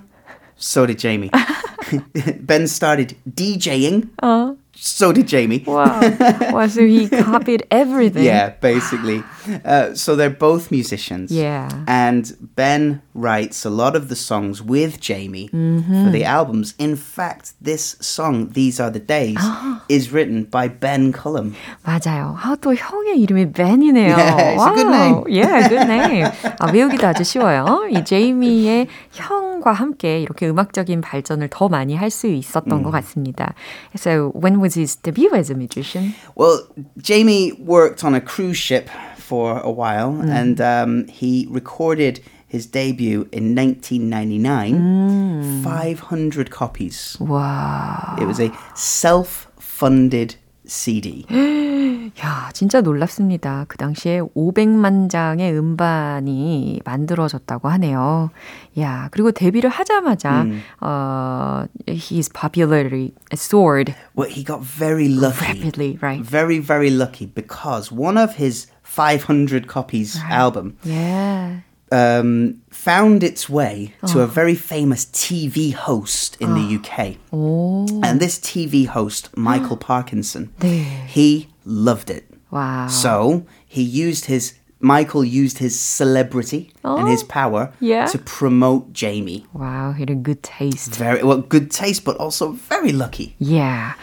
so 0.58 0.86
did 0.86 1.00
Jamie. 1.00 1.30
ben 2.40 2.68
started 2.68 3.16
DJing, 3.30 4.10
어. 4.24 4.56
so 4.74 5.12
did 5.12 5.28
Jamie. 5.28 5.64
Wow. 5.66 6.00
wow. 6.52 6.68
So 6.68 6.86
he 6.86 7.08
copied 7.10 7.66
everything. 7.72 8.24
Yeah, 8.24 8.50
basically. 8.50 9.24
Uh, 9.65 9.95
so 9.95 10.17
they're 10.17 10.31
both 10.31 10.71
musicians. 10.71 11.31
Yeah. 11.31 11.69
And 11.87 12.33
Ben 12.57 13.03
writes 13.15 13.65
a 13.65 13.71
lot 13.71 13.97
of 13.97 14.09
the 14.09 14.17
songs 14.17 14.63
with 14.63 15.01
Jamie 15.01 15.49
for 15.49 16.11
the 16.11 16.25
albums. 16.25 16.75
In 16.79 16.97
fact, 16.97 17.53
this 17.61 17.97
song, 18.01 18.51
These 18.53 18.81
Are 18.81 18.91
the 18.91 19.01
Days, 19.01 19.39
is 19.89 20.13
written 20.13 20.45
by 20.45 20.69
Ben 20.69 21.13
Cullum. 21.13 21.55
맞아요. 21.85 22.37
아, 22.39 22.57
또 22.61 22.75
형의 22.75 23.19
이름이 23.21 23.53
벤이네요. 23.53 24.17
Yeah, 24.17 24.55
it's 24.55 24.67
a 24.67 24.75
good 24.75 24.89
name. 24.89 25.25
Yeah, 25.29 25.69
good 25.69 25.87
name. 25.87 26.27
아, 26.59 26.71
외우기도 26.71 27.07
아주 27.07 27.25
쉬워요. 27.25 27.89
이 27.91 28.05
제이미의 28.05 28.89
형과 29.13 29.73
함께 29.73 30.21
이렇게 30.21 30.49
음악적인 30.49 31.01
발전을 31.01 31.49
더 31.51 31.69
많이 31.69 31.95
할 31.97 32.11
수 32.11 32.27
있었던 32.27 32.83
것 32.83 32.91
같습니다. 32.91 33.55
So, 33.97 34.33
when 34.35 34.61
was 34.61 34.75
his 34.75 34.97
debut 34.97 35.31
as 35.35 35.51
a 35.51 35.55
musician? 35.55 36.15
Well, 36.35 36.67
Jamie 37.01 37.53
worked 37.53 38.05
on 38.05 38.15
a 38.15 38.21
cruise 38.21 38.59
ship 38.59 38.89
for 39.25 39.59
a 39.61 39.71
while 39.71 40.21
and 40.23 40.61
um, 40.61 41.07
he 41.09 41.47
recorded 41.51 42.21
his 42.47 42.67
debut 42.67 43.29
in 43.33 43.55
1999, 43.55 45.63
500 45.63 46.51
copies. 46.51 47.17
와. 47.21 48.17
It 48.21 48.27
was 48.27 48.41
a 48.41 48.51
self 48.75 49.47
funded 49.59 50.37
CD. 50.67 51.25
야, 52.25 52.51
진짜 52.53 52.81
놀랍습니다. 52.81 53.67
그 53.69 53.77
당시에 53.79 54.21
500만 54.37 55.09
장의 55.09 55.57
음반이 55.57 56.81
만들어졌다고 56.85 57.69
하네요. 57.69 58.31
야, 58.79 59.09
그리고 59.13 59.31
데뷔를 59.31 59.71
하자마자 59.71 60.45
어, 60.81 61.65
his 61.89 62.29
popularity 62.33 63.13
soared 63.33 63.95
Well, 64.17 64.29
he 64.29 64.43
got 64.45 64.61
very 64.63 65.09
lucky. 65.09 65.47
rapidly, 65.47 65.99
right? 66.03 66.23
Very, 66.25 66.59
very 66.59 66.91
lucky 66.91 67.27
because 67.27 67.93
one 67.93 68.19
of 68.19 68.35
his 68.37 68.67
500 68.96 69.68
copies 69.68 70.16
right. 70.22 70.32
album. 70.32 70.78
Yeah. 70.82 71.60
Um, 71.92 72.62
found 72.70 73.24
its 73.24 73.50
way 73.50 73.94
oh. 74.02 74.14
to 74.14 74.20
a 74.22 74.24
oh. 74.24 74.28
very 74.28 74.56
famous 74.56 75.06
TV 75.08 75.74
host 75.74 76.38
in 76.40 76.52
oh. 76.52 76.56
the 76.56 76.76
UK. 76.78 77.18
Oh. 77.34 78.02
And 78.02 78.22
this 78.22 78.40
TV 78.40 78.88
host, 78.88 79.36
Michael 79.36 79.76
Parkinson, 79.92 80.54
he 80.62 81.50
loved 81.66 82.10
it. 82.10 82.24
Wow. 82.52 82.88
So 82.88 83.46
he 83.68 83.82
used 83.82 84.26
his 84.26 84.54
Michael 84.86 85.26
used 85.26 85.58
his 85.58 85.74
celebrity 85.74 86.72
and 86.84 87.10
his 87.10 87.24
power 87.24 87.74
yeah. 87.80 88.06
to 88.06 88.20
promote 88.20 88.94
Jamie. 88.94 89.48
Wow, 89.52 89.94
he 89.94 90.02
had 90.02 90.12
a 90.12 90.16
good 90.16 90.44
taste. 90.44 90.94
Very 90.94 91.24
well, 91.24 91.42
good 91.42 91.72
taste, 91.72 92.06
but 92.06 92.16
also 92.18 92.52
very 92.52 92.92
lucky. 92.92 93.34
Yeah. 93.40 93.96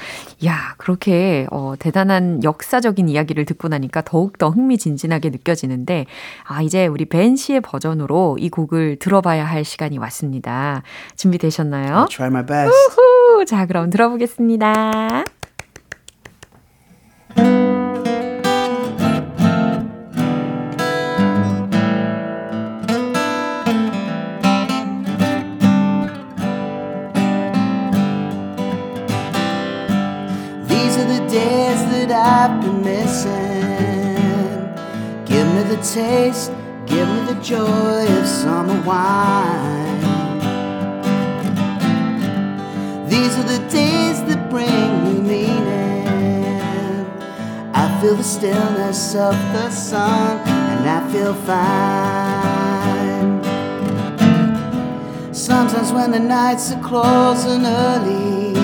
야, 0.45 0.75
그렇게 0.79 1.47
어, 1.53 1.75
대단한 1.79 2.43
역사적인 2.43 3.09
이야기를 3.09 3.45
듣고 3.45 3.69
나니까 3.69 4.03
더욱더 4.03 4.51
흥미진진하게 4.51 5.31
느껴지는데 5.31 6.07
아, 6.49 6.63
이제 6.63 6.89
우리 6.89 7.05
벤 7.05 7.37
씨의 7.37 7.61
버전으로 7.61 8.39
이 8.41 8.49
곡을 8.49 8.97
들어봐야 8.99 9.45
할 9.45 9.65
시간이 9.65 9.99
왔습니다. 9.99 10.83
준비되셨나요? 11.15 11.95
I'll 11.95 12.11
try 12.11 12.27
my 12.27 12.45
best. 12.45 12.75
후, 12.97 13.45
자, 13.45 13.67
그럼 13.67 13.89
들어보겠습니다. 13.91 15.27
Of 49.23 49.37
the 49.53 49.71
sun, 49.71 50.39
and 50.73 50.83
I 50.97 51.01
feel 51.13 51.35
fine. 51.51 53.31
Sometimes 55.33 55.93
when 55.93 56.11
the 56.11 56.19
nights 56.19 56.73
are 56.73 56.83
closing 56.83 57.65
early. 57.65 58.57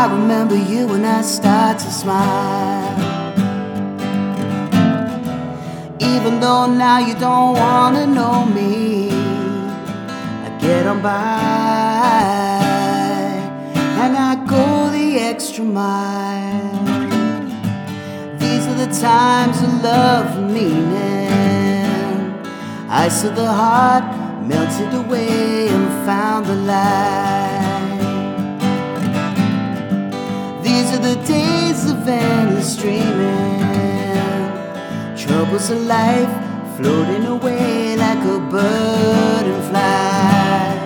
I 0.00 0.06
remember 0.16 0.56
you 0.56 0.86
when 0.86 1.04
I 1.04 1.22
start 1.22 1.78
to 1.80 1.90
smile. 2.02 2.98
Even 6.12 6.40
though 6.40 6.66
now 6.66 6.98
you 7.08 7.14
don't 7.14 7.54
wanna 7.62 8.06
know 8.06 8.44
me, 8.58 9.10
I 10.46 10.48
get 10.60 10.86
on 10.86 11.00
by 11.02 11.82
and 14.02 14.12
I 14.30 14.32
go 14.54 14.90
the 14.90 15.06
extra 15.30 15.64
mile. 15.64 16.91
The 18.82 19.00
times 19.00 19.62
of 19.62 19.80
love 19.80 20.50
meaning. 20.50 21.86
Ice 22.90 23.22
of 23.22 23.36
the 23.36 23.46
heart 23.46 24.02
melted 24.44 24.92
away 24.92 25.68
and 25.68 26.04
found 26.04 26.46
the 26.46 26.56
light. 26.56 27.78
These 30.64 30.94
are 30.94 30.98
the 30.98 31.14
days 31.24 31.88
of 31.88 32.08
endless 32.08 32.74
dreaming. 32.74 33.60
Troubles 35.16 35.70
of 35.70 35.80
life 35.82 36.34
floating 36.76 37.26
away 37.26 37.94
like 37.94 38.24
a 38.24 38.40
bird 38.50 39.46
and 39.46 39.64
fly. 39.70 40.81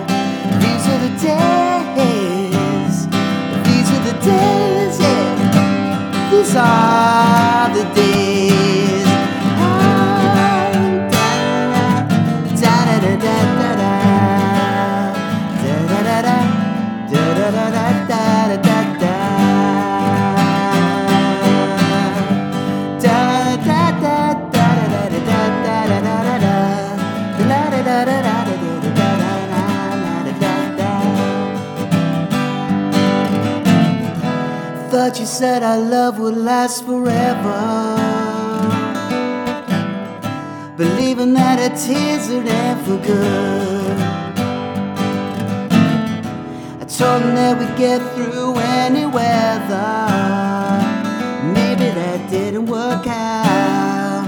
Are 6.57 7.69
the 7.69 7.83
days. 7.93 8.16
Said 35.37 35.61
our 35.61 35.77
love 35.77 36.17
would 36.17 36.35
last 36.35 36.83
forever. 36.83 37.59
Believing 40.75 41.35
that 41.35 41.59
our 41.59 41.77
tears 41.77 42.27
would 42.29 42.47
end 42.47 42.81
for 42.83 42.97
good. 43.05 43.97
I 46.81 46.85
told 46.85 47.21
them 47.21 47.35
that 47.35 47.53
we'd 47.59 47.77
get 47.77 48.01
through 48.15 48.55
any 48.57 49.05
weather. 49.05 49.93
Maybe 51.53 51.87
that 51.99 52.19
didn't 52.31 52.65
work 52.65 53.05
out, 53.05 54.25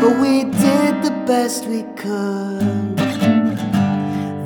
but 0.00 0.18
we 0.20 0.42
did 0.42 1.04
the 1.04 1.14
best 1.24 1.66
we 1.66 1.82
could. 1.94 2.96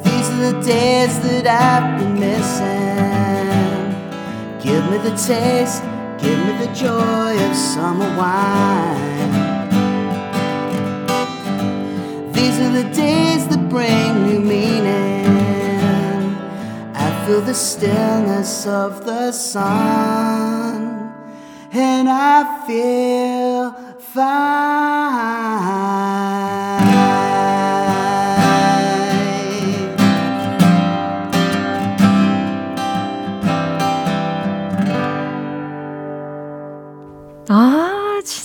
These 0.05 0.29
are 0.35 0.53
the 0.53 0.61
days 0.63 1.15
that 1.21 1.47
I've 1.47 1.99
been 1.99 2.21
missing. 2.21 2.83
Give 4.61 4.85
me 4.91 4.99
the 4.99 5.17
taste, 5.17 5.83
the 6.63 6.73
joy 6.75 7.35
of 7.49 7.57
summer 7.57 8.11
wine. 8.17 9.31
These 12.33 12.57
are 12.61 12.73
the 12.81 12.89
days 12.95 13.49
that 13.49 13.69
bring 13.69 14.27
new 14.29 14.39
meaning. 14.39 15.27
I 16.95 17.27
feel 17.27 17.41
the 17.41 17.55
stillness 17.55 18.67
of 18.67 19.05
the 19.05 19.33
sun, 19.33 21.13
and 21.73 22.09
I 22.09 22.65
feel 22.67 23.73
fine. 23.99 25.03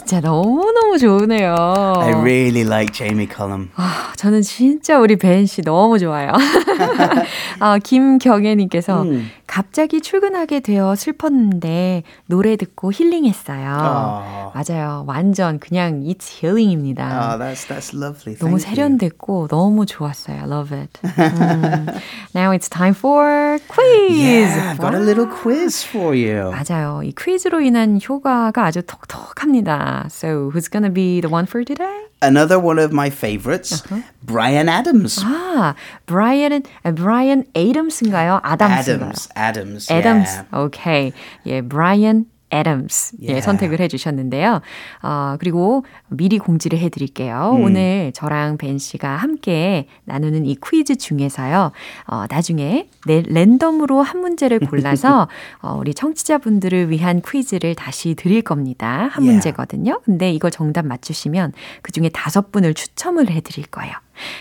진짜 0.08 0.22
너무너무 0.22 0.98
좋으네요. 0.98 1.54
I 2.00 2.12
really 2.14 2.62
like 2.62 2.94
Jamie 2.94 3.28
Cullum. 3.28 3.68
아, 3.76 4.14
저는 4.16 4.42
진짜 4.42 4.98
우리 5.00 5.18
벤 5.18 5.46
씨 5.46 5.62
너무 5.62 6.00
좋아요. 6.00 6.32
아, 7.60 7.78
김경애님께서 7.78 9.02
음. 9.04 9.30
갑자기 9.62 10.02
출근하게 10.02 10.60
되어 10.60 10.94
슬펐는데 10.94 12.04
노래 12.28 12.56
듣고 12.58 12.92
힐링했어요. 12.92 13.66
아. 13.68 14.52
맞아요. 14.54 15.04
완전 15.08 15.58
그냥 15.58 16.04
it's 16.04 16.30
healing입니다. 16.44 17.32
Oh, 17.34 17.40
that's 17.40 17.66
that's 17.66 17.92
lovely. 17.92 18.38
너무 18.38 18.60
Thank 18.60 18.70
you. 18.70 18.76
세련됐고 18.76 19.48
너무 19.48 19.88
좋았어요. 19.88 20.44
Love 20.46 20.78
it. 20.78 20.92
음. 21.04 21.88
Now 22.36 22.52
it's 22.54 22.70
time 22.70 22.94
for 22.94 23.58
quiz. 23.68 24.14
Yeah, 24.14 24.74
I've 24.74 24.80
got 24.80 24.94
a 24.94 25.00
little 25.02 25.26
와. 25.26 25.42
quiz 25.42 25.84
for 25.84 26.14
you. 26.14 26.52
맞아요. 26.54 27.02
이 27.04 27.12
퀴즈로 27.18 27.60
인한 27.62 28.00
효과가 28.00 28.64
아주 28.64 28.84
톡톡합니다. 28.84 30.06
So 30.12 30.52
who's 30.54 30.70
gonna 30.70 30.94
be 30.94 31.20
the 31.20 31.34
one 31.34 31.48
for 31.48 31.66
today? 31.66 32.06
Another 32.20 32.60
one 32.60 32.80
of 32.80 32.92
my 32.94 33.10
favorites, 33.12 33.84
Uh-huh. 33.86 34.02
Bryan 34.24 34.68
Adams. 34.70 35.22
아, 35.24 35.76
브라이언, 36.08 36.63
브라이언 36.96 37.43
에덤스인가요? 37.54 38.39
아담스인가요? 38.41 38.98
Adams. 39.13 39.30
Adams. 39.48 39.92
애덤스. 39.92 40.44
Yeah. 40.52 40.66
오케이. 40.66 41.12
예, 41.46 41.62
브라이언 41.62 42.26
애덤스. 42.50 43.18
예, 43.24 43.28
Yeah. 43.28 43.42
선택을 43.46 43.82
해 43.82 43.90
주셨는데요. 43.90 44.62
어, 45.04 45.36
그리고 45.38 45.84
미리 46.08 46.38
공지를 46.40 46.80
해 46.80 46.88
드릴게요. 46.88 47.52
음. 47.58 47.64
오늘 47.64 48.14
저랑 48.14 48.58
벤 48.58 48.78
씨가 48.78 49.18
함께 49.18 49.88
나누는 50.06 50.46
이 50.46 50.56
퀴즈 50.56 50.96
중에서요. 50.96 51.74
어, 52.08 52.24
나중에 52.30 52.88
내 53.06 53.22
랜덤으로 53.28 54.02
한 54.02 54.22
문제를 54.22 54.60
골라서 54.60 55.28
어, 55.62 55.76
우리 55.78 55.94
청취자분들을 55.94 56.90
위한 56.90 57.22
퀴즈를 57.22 57.76
다시 57.76 58.16
드릴 58.16 58.42
겁니다. 58.42 59.10
한 59.12 59.24
Yeah. 59.24 59.32
문제거든요. 59.34 60.00
근데 60.06 60.32
이거 60.32 60.50
정답 60.50 60.86
맞추시면 60.86 61.52
그 61.82 61.92
중에 61.92 62.08
다섯 62.14 62.54
분을 62.54 62.74
추첨을 62.76 63.30
해 63.30 63.42
드릴 63.42 63.66
거예요. 63.66 63.94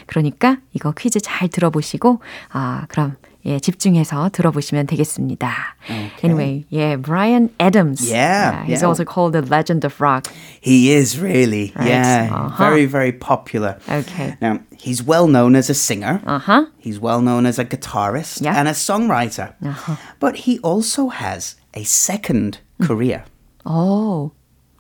그러니까 0.07 0.59
이거 0.73 0.92
퀴즈 0.97 1.19
잘 1.21 1.49
들어보시고 1.49 2.21
아, 2.53 2.85
그럼 2.88 3.16
예, 3.45 3.60
집중해서 3.60 4.30
들어보시면 4.30 4.86
되겠습니다. 4.86 5.51
Anyway, 6.23 6.65
yeah, 6.69 6.95
Brian 6.95 7.49
Adams. 7.60 8.06
Yeah, 8.08 8.63
he's 8.65 8.82
yeah. 8.82 8.88
also 8.88 9.04
called 9.04 9.34
the 9.34 9.41
legend 9.41 9.84
of 9.84 9.99
rock. 9.99 10.27
He 10.62 10.91
is 10.93 11.17
really, 11.19 11.73
Right. 11.75 11.88
yeah, 11.88 12.30
Uh-huh. 12.32 12.58
very, 12.63 12.86
very 12.86 13.12
popular. 13.12 13.77
Okay. 13.89 14.38
Now, 14.41 14.60
he's 14.77 15.01
well 15.01 15.25
known 15.27 15.56
as 15.56 15.69
a 15.71 15.73
singer. 15.73 16.21
Uh-huh. 16.25 16.65
He's 16.77 16.99
well 16.99 17.21
known 17.21 17.47
as 17.47 17.58
a 17.58 17.65
guitarist 17.65 18.41
Yeah. 18.45 18.54
and 18.60 18.67
a 18.67 18.73
songwriter. 18.77 19.54
Uh-huh. 19.65 19.95
But 20.19 20.45
he 20.45 20.60
also 20.60 21.10
has 21.10 21.56
a 21.73 21.84
second 21.84 22.60
Mm. 22.80 22.88
career. 22.88 23.23
오, 23.65 24.32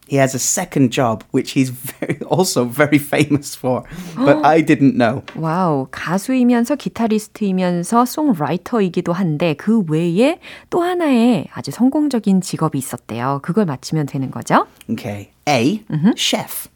He 0.08 0.18
has 0.18 0.36
a 0.36 0.38
second 0.38 0.92
job, 0.92 1.24
which 1.32 1.50
he's 1.52 1.70
very, 1.70 2.20
also 2.30 2.64
very 2.64 2.98
famous 2.98 3.56
for. 3.56 3.82
But 4.16 4.44
I 4.44 4.62
didn't 4.64 4.94
know. 4.96 5.22
와우. 5.34 5.88
가수이면서 5.90 6.76
기타리스트이면서 6.76 8.04
송라이터이기도 8.04 9.12
한데 9.12 9.54
그 9.54 9.82
외에 9.88 10.38
또 10.70 10.82
하나의 10.82 11.48
아주 11.52 11.72
성공적인 11.72 12.40
직업이 12.40 12.78
있었대요. 12.78 13.40
그걸 13.42 13.64
맞히면 13.66 14.06
되는 14.06 14.30
거죠? 14.30 14.66
Okay. 14.88 15.30
A, 15.48 15.82
Mm-hmm. 15.90 16.12
chef. 16.16 16.68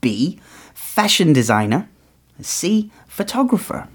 B, 0.00 0.38
fashion 0.74 1.32
designer. 1.32 1.88
C, 2.40 2.90
photographer. 3.08 3.86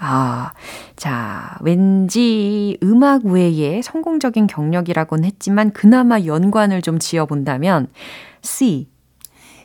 아, 0.00 0.52
자, 0.96 1.56
왠지 1.60 2.78
음악 2.82 3.24
외에 3.24 3.82
성공적인 3.82 4.46
경력이라고는 4.46 5.24
했지만 5.24 5.72
그나마 5.72 6.20
연관을 6.24 6.82
좀 6.82 6.98
지어본다면 6.98 7.88
C. 8.42 8.88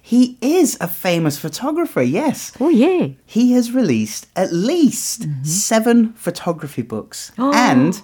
He 0.05 0.37
is 0.43 0.77
a 0.81 0.87
famous 0.89 1.39
photographer, 1.39 2.03
yes. 2.03 2.51
오, 2.59 2.71
예. 2.73 3.15
He 3.25 3.51
has 3.53 3.71
released 3.71 4.27
at 4.35 4.51
least 4.53 5.23
Mm-hmm. 5.27 5.43
seven 5.45 6.13
photography 6.17 6.81
books 6.85 7.31
Oh. 7.39 7.53
and 7.55 8.01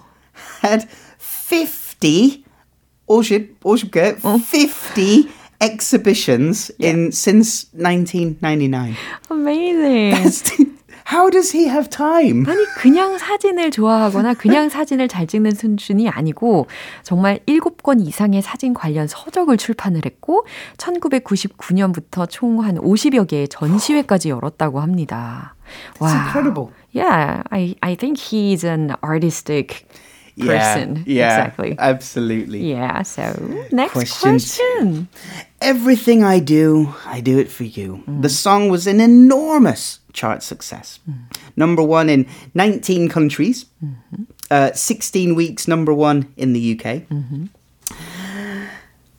had 0.62 0.88
50, 1.18 2.46
50, 3.06 3.56
50, 3.62 4.22
Oh. 4.24 4.38
50 4.38 5.28
exhibitions 5.60 6.72
in 6.80 7.12
since 7.12 7.65
1999. 7.74 8.96
Amazing. 9.30 10.12
That's, 10.12 10.44
how 11.12 11.30
does 11.32 11.52
he 11.56 11.65
have 11.67 11.89
time? 11.89 12.45
아니 12.48 12.63
그냥 12.78 13.17
사진을 13.17 13.72
좋아하거나 13.72 14.36
그냥 14.36 14.69
사진을 14.69 15.08
잘 15.08 15.26
찍는 15.26 15.52
수준이 15.52 16.08
아니고 16.10 16.67
정말 17.04 17.39
7권 17.48 18.06
이상의 18.06 18.41
사진 18.41 18.74
관련 18.74 19.08
서적을 19.08 19.58
출판을 19.58 20.02
했고 20.06 20.45
1999년부터 20.78 22.28
총 22.30 22.60
한 22.60 22.76
50여 22.76 23.28
개의 23.28 23.48
전시회까지 23.48 24.30
열었다고 24.30 24.80
합니다. 24.82 25.56
It's 26.00 26.12
incredible. 26.13 26.69
Yeah, 26.93 27.43
I 27.52 27.76
I 27.82 27.95
think 27.95 28.17
he's 28.19 28.63
an 28.63 28.95
artistic 29.04 29.86
person. 30.39 31.04
Yeah, 31.06 31.13
yeah, 31.19 31.45
Exactly. 31.45 31.76
absolutely. 31.80 32.72
Yeah, 32.74 33.02
so 33.04 33.34
next 33.72 33.93
Question 33.93 34.32
question. 34.32 35.08
Everything 35.62 36.24
I 36.24 36.39
do, 36.39 36.95
I 37.06 37.19
do 37.19 37.38
it 37.38 37.52
for 37.52 37.65
you. 37.65 38.04
Mm. 38.08 38.22
The 38.22 38.30
song 38.30 38.69
was 38.69 38.88
an 38.88 39.02
enormous 39.02 40.00
chart 40.13 40.41
success. 40.41 41.00
Mm. 41.10 41.38
Number 41.56 41.84
one 41.84 42.10
in 42.10 42.28
19 42.54 43.10
countries, 43.10 43.65
mm-hmm. 43.84 44.24
uh, 44.50 44.72
16 44.72 45.36
weeks, 45.36 45.67
number 45.67 45.93
one 45.93 46.34
in 46.38 46.54
the 46.54 46.74
UK. 46.74 47.08
Mm-hmm. 47.08 47.45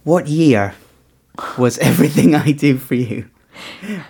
What 0.05 0.29
year 0.29 0.75
was 1.59 1.79
Everything 1.91 2.35
I 2.35 2.53
Do 2.53 2.79
for 2.79 2.95
You 2.95 3.29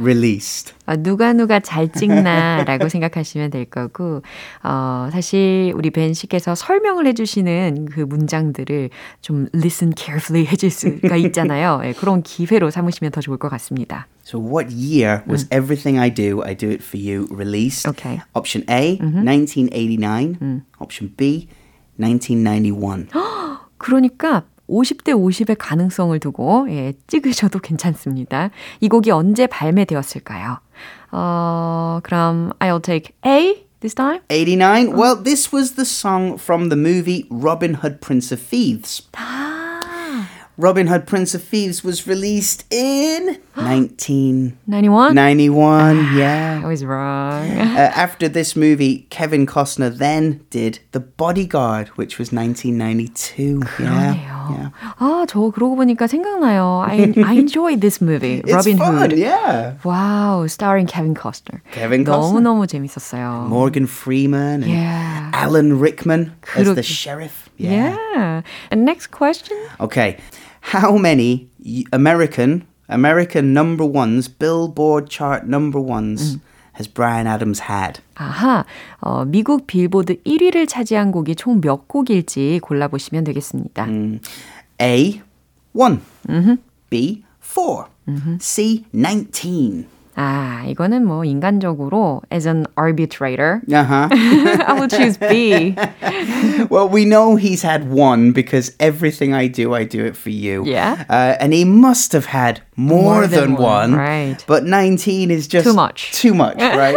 released? 0.00 0.74
어, 0.86 0.96
누가 0.96 1.32
누가 1.32 1.60
잘 1.60 1.90
찍나라고 1.90 2.88
생각하시면 2.88 3.50
될 3.50 3.64
거고, 3.64 4.22
어, 4.62 5.08
사실 5.12 5.72
우리 5.74 5.90
벤 5.90 6.14
씨께서 6.14 6.54
설명을 6.54 7.06
해주시는 7.06 7.86
그 7.92 8.00
문장들을 8.00 8.90
좀 9.20 9.48
listen 9.54 9.92
carefully 9.96 10.46
해줄 10.46 10.70
수가 10.70 11.16
있잖아요. 11.16 11.80
예, 11.84 11.92
그런 11.92 12.22
기회로 12.22 12.70
삼으시면 12.70 13.12
더 13.12 13.20
좋을 13.20 13.38
것 13.38 13.48
같습니다. 13.48 14.06
So, 14.24 14.38
what 14.40 14.72
year 14.72 15.22
was 15.28 15.46
Everything 15.50 15.98
I 15.98 16.12
Do, 16.12 16.42
I 16.44 16.54
Do 16.54 16.70
It 16.70 16.82
For 16.82 17.00
You 17.00 17.26
released? 17.30 17.88
Okay. 17.88 18.20
Option 18.34 18.64
A, 18.70 18.98
1989. 18.98 20.62
Option 20.78 21.12
B, 21.16 21.48
1991. 21.98 23.08
그러니까 23.78 24.44
50대 24.70 25.12
50의 25.14 25.56
가능성을 25.59 26.18
두고 26.20 26.66
예, 26.70 26.92
찍으셔도 27.06 27.59
괜찮습니다. 27.59 28.50
이 28.80 28.88
곡이 28.88 29.11
언제 29.11 29.46
발매되었을까요? 29.46 30.59
어, 31.12 32.00
그럼 32.02 32.52
I'll 32.61 32.83
take 32.83 33.14
A 33.26 33.66
this 33.80 33.94
time. 33.94 34.20
89. 34.28 34.92
Well, 34.96 35.22
this 35.22 35.52
was 35.52 35.74
the 35.74 35.85
song 35.85 36.38
from 36.38 36.68
the 36.68 36.76
movie 36.76 37.26
Robin 37.30 37.74
Hood 37.83 38.00
Prince 38.00 38.33
of 38.33 38.40
Thieves. 38.40 39.02
Robin 40.59 40.88
Hood 40.88 41.05
Prince 41.05 41.35
of 41.35 41.43
Thieves 41.43 41.83
was 41.83 42.07
released 42.07 42.63
in 42.71 43.38
1991. 43.55 45.13
91? 45.13 45.97
I 45.99 46.17
yeah. 46.17 46.65
was 46.65 46.85
wrong. 46.85 47.43
Uh, 47.51 47.91
after 47.93 48.29
this 48.29 48.55
movie, 48.55 49.05
Kevin 49.09 49.45
Costner 49.45 49.89
then 49.95 50.45
did 50.49 50.79
The 50.93 51.01
Bodyguard, 51.01 51.89
which 51.99 52.17
was 52.17 52.31
1992. 52.31 53.63
Yeah. 53.79 54.13
yeah. 54.15 54.69
아, 54.99 55.25
저 55.27 55.39
그러고 55.51 55.75
보니까 55.75 56.07
생각나요. 56.07 56.85
I, 56.88 57.13
I 57.25 57.33
enjoyed 57.33 57.81
this 57.81 57.99
movie, 57.99 58.39
It's 58.45 58.53
Robin 58.53 58.77
fun, 58.77 58.95
Hood. 58.97 59.17
yeah. 59.17 59.73
Wow, 59.83 60.45
starring 60.47 60.88
Kevin 60.88 61.15
Costner. 61.15 61.61
Kevin 61.71 62.05
Costner. 62.05 62.39
너무너무 62.39 62.67
재밌었어요. 62.67 63.47
Morgan 63.49 63.88
Freeman 63.88 64.63
and 64.63 64.71
Yeah. 64.71 65.31
Alan 65.33 65.79
Rickman 65.79 66.31
as 66.55 66.65
the 66.67 66.81
그렇게- 66.81 66.83
sheriff. 66.83 67.49
Yeah. 67.57 68.41
And 68.71 68.85
next 68.85 69.07
question. 69.11 69.57
Okay. 69.79 70.17
How 70.73 70.97
many 70.97 71.47
y- 71.63 71.83
American 71.91 72.63
American 72.89 73.53
number 73.53 73.85
ones, 73.85 74.27
Billboard 74.29 75.09
chart 75.09 75.43
number 75.45 75.81
ones, 75.81 76.38
has 76.73 76.88
Brian 76.88 77.25
Adams 77.27 77.63
had? 77.69 78.01
아하, 78.15 78.65
어, 79.01 79.25
미국 79.25 79.65
빌보드 79.67 80.21
1위를 80.23 80.67
차지한 80.67 81.11
곡이 81.11 81.35
총 81.35 81.61
몇 81.61 81.88
곡일지 81.88 82.59
골라보시면 82.61 83.23
되겠습니다. 83.23 83.88
A, 84.81 85.21
one. 85.73 85.99
B, 86.89 87.23
4 87.41 87.88
C, 88.39 88.85
19. 88.93 89.85
아, 90.19 90.63
이거는 90.67 91.03
뭐 91.05 91.25
인간적으로 91.25 92.21
as 92.31 92.47
an 92.47 92.65
arbitrator, 92.77 93.59
Uh-huh. 93.69 94.07
I 94.09 94.71
will 94.73 94.88
choose 94.88 95.17
B. 95.17 95.75
well, 96.69 96.88
we 96.88 97.03
know 97.03 97.35
he's 97.35 97.61
had 97.61 97.91
one 97.91 98.31
because 98.31 98.71
everything 98.79 99.33
I 99.33 99.47
do, 99.47 99.73
I 99.73 99.83
do 99.83 100.05
it 100.05 100.15
for 100.15 100.29
you. 100.29 100.63
Yeah. 100.65 101.03
Uh, 101.09 101.35
and 101.41 101.51
he 101.51 101.65
must 101.65 102.13
have 102.13 102.27
had 102.27 102.61
more, 102.77 103.25
More 103.25 103.27
than 103.27 103.55
than, 103.55 103.61
one, 103.61 103.91
one. 103.91 103.95
right. 103.99 104.41
But 104.47 104.63
19 104.63 105.31
is 105.31 105.47
just 105.49 105.65
Too 105.67 105.73
much. 105.73 106.13
Too 106.13 106.33
much, 106.33 106.61
right? 106.61 106.95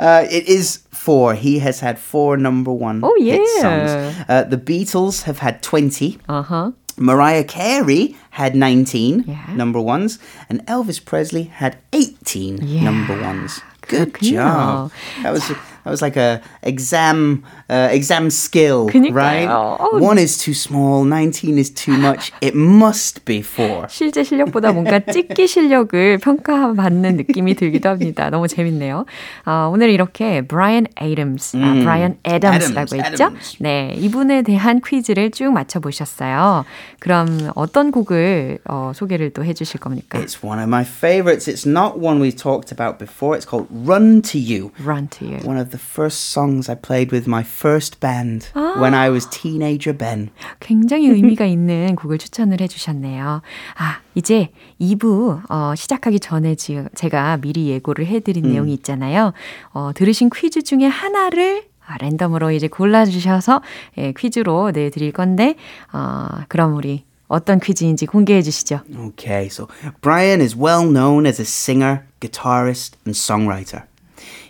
uh, 0.00 0.24
it 0.30 0.48
is 0.48 0.80
four. 0.90 1.34
He 1.34 1.58
has 1.58 1.80
had 1.80 1.98
four 1.98 2.38
number 2.38 2.72
one 2.72 3.00
Oh, 3.04 3.14
hit 3.20 3.42
yeah. 3.44 3.60
songs. 3.60 4.24
Uh, 4.26 4.42
the 4.44 4.56
Beatles 4.56 5.24
have 5.24 5.40
had 5.40 5.60
20. 5.62 6.16
Uh-huh. 6.30 6.70
Mariah 6.99 7.43
Carey 7.43 8.15
had 8.31 8.55
19 8.55 9.23
yeah. 9.25 9.53
number 9.53 9.79
ones, 9.79 10.19
and 10.49 10.65
Elvis 10.65 11.03
Presley 11.03 11.43
had 11.43 11.77
18 11.93 12.59
yeah. 12.61 12.83
number 12.83 13.19
ones. 13.21 13.61
Good 13.81 14.19
job. 14.21 14.91
That 15.23 15.31
was. 15.31 15.51
That 15.83 15.91
was 15.91 16.01
like 16.01 16.17
a 16.17 16.41
exam 16.63 17.43
uh, 17.69 17.89
exam 17.91 18.29
skill, 18.29 18.87
그니까요. 18.87 19.13
right? 19.13 19.47
어. 19.49 19.99
One 19.99 20.17
is 20.17 20.37
too 20.37 20.53
small, 20.53 21.03
19 21.03 21.57
is 21.57 21.69
too 21.73 21.93
much. 21.97 22.31
It 22.41 22.55
must 22.55 23.25
be 23.25 23.41
four. 23.41 23.87
실제 23.89 24.23
실력보다 24.23 24.71
뭔가 24.71 24.99
찍기 24.99 25.47
실력을 25.47 26.17
평가받는 26.19 27.17
느낌이 27.17 27.55
들기도 27.55 27.89
합니다. 27.89 28.29
너무 28.29 28.47
재밌네요. 28.47 29.05
아, 29.45 29.69
오늘 29.71 29.89
이렇게 29.89 30.41
브라이언 30.41 30.87
애덤스, 31.01 31.57
아, 31.57 31.73
브라이언 31.73 32.17
Adams, 32.27 32.73
했죠? 32.77 32.95
Adams. 32.95 33.57
네, 33.59 33.93
이분에 33.97 34.41
대한 34.41 34.81
퀴즈를 34.81 35.31
쭉 35.31 35.51
맞춰 35.51 35.79
보셨어요. 35.79 36.65
그럼 36.99 37.51
어떤 37.55 37.91
곡을 37.91 38.59
어, 38.67 38.91
소개를 38.93 39.31
또 39.31 39.43
해주실 39.43 39.79
겁니까? 39.79 40.19
It's 40.19 40.43
one 40.43 40.59
of 40.59 40.67
my 40.67 40.83
favorites. 40.83 41.47
It's 41.47 41.65
not 41.65 41.99
one 41.99 42.19
we 42.21 42.31
talked 42.31 42.71
about 42.71 42.97
before. 42.99 43.37
It's 43.37 43.45
called 43.45 43.67
Run 43.71 44.21
to 44.23 44.39
You. 44.39 44.71
Run 44.83 45.07
to 45.19 45.25
You. 45.25 45.37
One 45.45 45.57
of 45.59 45.68
the 45.69 45.79
first 45.79 46.31
songs 46.31 46.69
I 46.69 46.75
played 46.75 47.11
with 47.11 47.27
my 47.27 47.43
first 47.43 47.99
band 47.99 48.47
when 48.79 48.93
I 48.93 49.09
was 49.09 49.29
teenager 49.29 49.95
Ben. 49.95 50.29
굉장히 50.59 51.07
의미가 51.09 51.45
있는 51.45 51.95
곡을 51.95 52.17
추천을 52.17 52.59
해주셨네요. 52.61 53.41
아, 53.77 53.99
이제 54.15 54.49
2부 54.81 55.41
어, 55.49 55.73
시작하기 55.75 56.19
전에 56.19 56.55
지- 56.55 56.83
제가 56.95 57.37
미리 57.37 57.69
예고를 57.69 58.05
해드린 58.07 58.49
내용이 58.51 58.73
있잖아요. 58.75 59.33
어, 59.73 59.91
들으신 59.95 60.29
퀴즈 60.29 60.61
중에 60.63 60.85
하나를 60.85 61.63
아, 61.85 61.97
랜덤으로 62.01 62.51
이제 62.51 62.67
골라주셔서 62.67 63.61
예, 63.97 64.11
퀴즈로 64.13 64.71
내드릴 64.71 65.11
건데 65.11 65.55
어, 65.91 66.27
그럼 66.47 66.75
우리 66.75 67.03
어떤 67.27 67.59
퀴즈인지 67.59 68.05
공개해 68.07 68.41
주시죠. 68.41 68.81
Okay, 69.09 69.45
so 69.47 69.67
Brian 70.01 70.41
is 70.41 70.55
well 70.57 70.83
known 70.83 71.27
as 71.27 71.39
a 71.39 71.45
singer, 71.45 72.01
guitarist, 72.19 72.97
and 73.05 73.15
songwriter. 73.15 73.83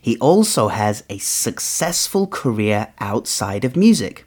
He 0.01 0.17
also 0.19 0.69
has 0.69 1.03
a 1.09 1.17
successful 1.17 2.27
career 2.27 2.93
outside 2.99 3.65
of 3.65 3.75
music. 3.75 4.25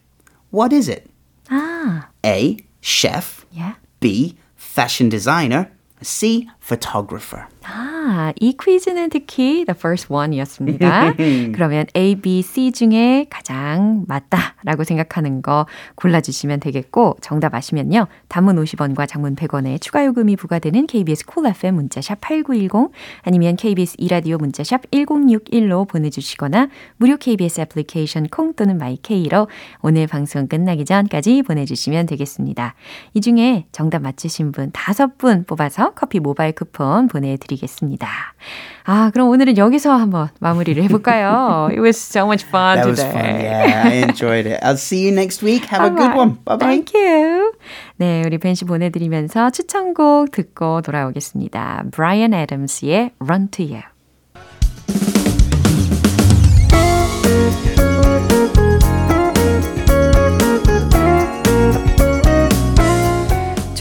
What 0.50 0.72
is 0.72 0.88
it? 0.88 1.08
아, 1.48 2.08
A. 2.24 2.56
Chef. 2.80 3.44
예. 3.56 3.76
B. 4.00 4.36
Fashion 4.56 5.08
designer. 5.08 5.70
C. 6.02 6.48
Photographer. 6.64 7.46
아, 7.64 8.32
이 8.40 8.56
퀴즈는 8.56 9.10
특히 9.10 9.64
the 9.64 9.74
first 9.76 10.12
one이었습니다. 10.12 11.14
그러면 11.54 11.86
A, 11.96 12.16
B, 12.16 12.42
C 12.42 12.72
중에 12.72 13.26
가장 13.30 14.04
맞다라고 14.08 14.84
생각하는 14.84 15.42
거 15.42 15.66
골라주시면 15.96 16.60
되겠고 16.60 17.16
정답 17.20 17.54
아시면요. 17.54 18.06
단문 18.28 18.56
50원과 18.56 19.08
장문 19.08 19.36
100원의 19.36 19.80
추가 19.80 20.04
요금이 20.04 20.36
부과되는 20.36 20.86
KBS 20.86 21.26
Cool 21.26 21.50
FM 21.54 21.74
문자샵 21.76 22.20
8910 22.20 22.92
아니면 23.22 23.56
KBS 23.56 23.96
2라디오 23.98 24.38
문자샵 24.38 24.90
1061로 24.90 25.88
보내주시거나 25.88 26.68
무료 26.96 27.16
KBS 27.16 27.62
애플리케이션 27.62 28.28
콩 28.28 28.54
또는 28.54 28.78
마이케이로 28.78 29.48
오늘 29.80 30.06
방송 30.06 30.46
끝나기 30.46 30.84
전까지 30.84 31.42
보내주시면 31.42 32.06
되겠습니다. 32.06 32.74
이 33.14 33.20
중에 33.20 33.66
정답 33.72 34.02
맞히신 34.02 34.52
분 34.52 34.70
다섯 34.72 35.18
분 35.18 35.44
뽑아서 35.44 35.92
커피 35.94 36.20
모바일 36.20 36.51
쿠폰 36.52 37.08
보내드리겠습니다. 37.08 38.08
아, 38.84 39.10
그럼 39.12 39.28
오늘은 39.28 39.56
여기서 39.58 39.92
한번 39.92 40.28
마무리를 40.40 40.82
해볼까요? 40.84 41.68
It 41.70 41.80
was 41.80 41.96
so 41.96 42.24
much 42.24 42.44
fun 42.46 42.76
That 42.76 42.88
was 42.88 43.00
today. 43.00 43.12
fun. 43.12 43.40
Yeah, 43.40 43.82
I 43.88 43.92
enjoyed 44.02 44.46
it. 44.46 44.60
I'll 44.62 44.76
see 44.76 45.04
you 45.06 45.12
next 45.12 45.42
week. 45.42 45.64
Have 45.66 45.84
a 45.86 45.90
good 45.90 46.00
Alright. 46.00 46.18
one. 46.18 46.38
Bye 46.44 46.56
bye. 46.56 46.66
Thank 46.66 46.94
you. 46.94 47.52
네, 47.96 48.22
우리 48.26 48.38
벤씨 48.38 48.64
보내드리면서 48.64 49.50
추천곡 49.50 50.32
듣고 50.32 50.82
돌아오겠습니다. 50.82 51.84
Brian 51.92 52.34
Adams의 52.34 53.12
Run 53.20 53.48
to 53.50 53.64
You. 53.64 53.91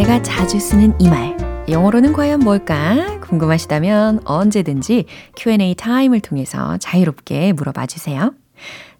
내가 0.00 0.22
자주 0.22 0.58
쓰는 0.58 0.94
이 0.98 1.10
말. 1.10 1.36
영어로는 1.68 2.14
과연 2.14 2.40
뭘까? 2.40 3.20
궁금하시다면 3.20 4.22
언제든지 4.24 5.04
Q&A 5.36 5.74
타임을 5.74 6.20
통해서 6.20 6.78
자유롭게 6.78 7.52
물어봐 7.52 7.84
주세요. 7.84 8.32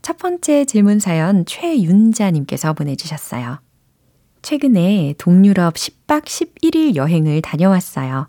첫 0.02 0.18
번째 0.18 0.66
질문 0.66 0.98
사연 0.98 1.46
최윤자님께서 1.46 2.74
보내주셨어요. 2.74 3.60
최근에 4.42 5.14
동유럽 5.16 5.72
10박 5.72 6.24
11일 6.24 6.96
여행을 6.96 7.40
다녀왔어요. 7.40 8.28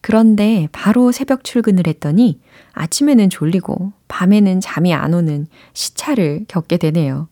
그런데 0.00 0.66
바로 0.72 1.12
새벽 1.12 1.44
출근을 1.44 1.86
했더니 1.86 2.40
아침에는 2.72 3.30
졸리고 3.30 3.92
밤에는 4.08 4.60
잠이 4.60 4.92
안 4.92 5.14
오는 5.14 5.46
시차를 5.72 6.46
겪게 6.48 6.78
되네요. 6.78 7.28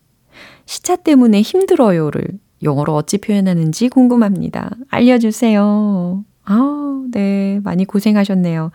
시차 0.65 0.95
때문에 0.95 1.41
힘들어요를 1.41 2.39
영어로 2.63 2.95
어찌 2.95 3.17
표현하는지 3.17 3.89
궁금합니다. 3.89 4.71
알려주세요. 4.89 6.23
아, 6.45 7.05
네. 7.11 7.59
많이 7.63 7.85
고생하셨네요. 7.85 8.71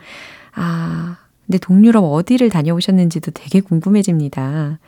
아, 0.54 1.16
근데 1.46 1.58
동유럽 1.58 2.04
어디를 2.04 2.48
다녀오셨는지도 2.48 3.30
되게 3.32 3.60
궁금해집니다. 3.60 4.78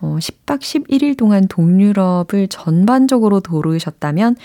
어, 0.00 0.16
10박 0.20 0.60
11일 0.60 1.16
동안 1.16 1.48
동유럽을 1.48 2.48
전반적으로 2.48 3.40
도르셨다면, 3.40 4.36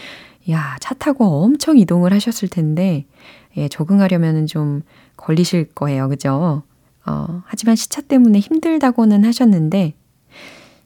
야, 0.49 0.77
차 0.79 0.95
타고 0.95 1.43
엄청 1.43 1.77
이동을 1.77 2.13
하셨을 2.13 2.47
텐데, 2.47 3.05
예, 3.57 3.67
적응하려면 3.67 4.47
좀 4.47 4.81
걸리실 5.17 5.65
거예요. 5.75 6.09
그죠? 6.09 6.63
어, 7.05 7.43
하지만 7.45 7.75
시차 7.75 8.01
때문에 8.01 8.39
힘들다고는 8.39 9.25
하셨는데, 9.25 9.93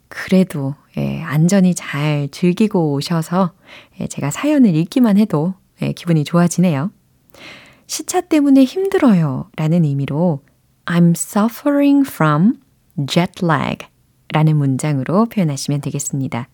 그래도, 0.07 0.75
예, 0.97 1.21
안전히 1.21 1.75
잘 1.75 2.29
즐기고 2.31 2.93
오셔서, 2.93 3.53
예, 3.99 4.07
제가 4.07 4.31
사연을 4.31 4.75
읽기만 4.75 5.17
해도, 5.17 5.53
예, 5.81 5.91
기분이 5.91 6.23
좋아지네요. 6.23 6.91
시차 7.87 8.21
때문에 8.21 8.63
힘들어요. 8.63 9.49
라는 9.55 9.83
의미로, 9.83 10.41
I'm 10.85 11.11
suffering 11.11 12.07
from 12.09 12.53
jet 13.07 13.43
lag. 13.43 13.85
라는 14.29 14.57
문장으로 14.57 15.25
표현하시면 15.25 15.81
되겠습니다. 15.81 16.49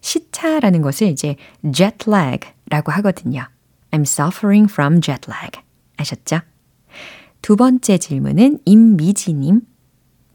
시차라는 0.00 0.82
것을 0.82 1.08
이제 1.08 1.36
jet 1.72 2.08
lag 2.08 2.48
라고 2.66 2.92
하거든요. 2.92 3.44
I'm 3.90 4.02
suffering 4.02 4.72
from 4.72 5.00
jet 5.00 5.28
lag. 5.28 5.60
아셨죠? 5.96 6.40
두 7.42 7.56
번째 7.56 7.98
질문은 7.98 8.60
임미지님. 8.64 9.60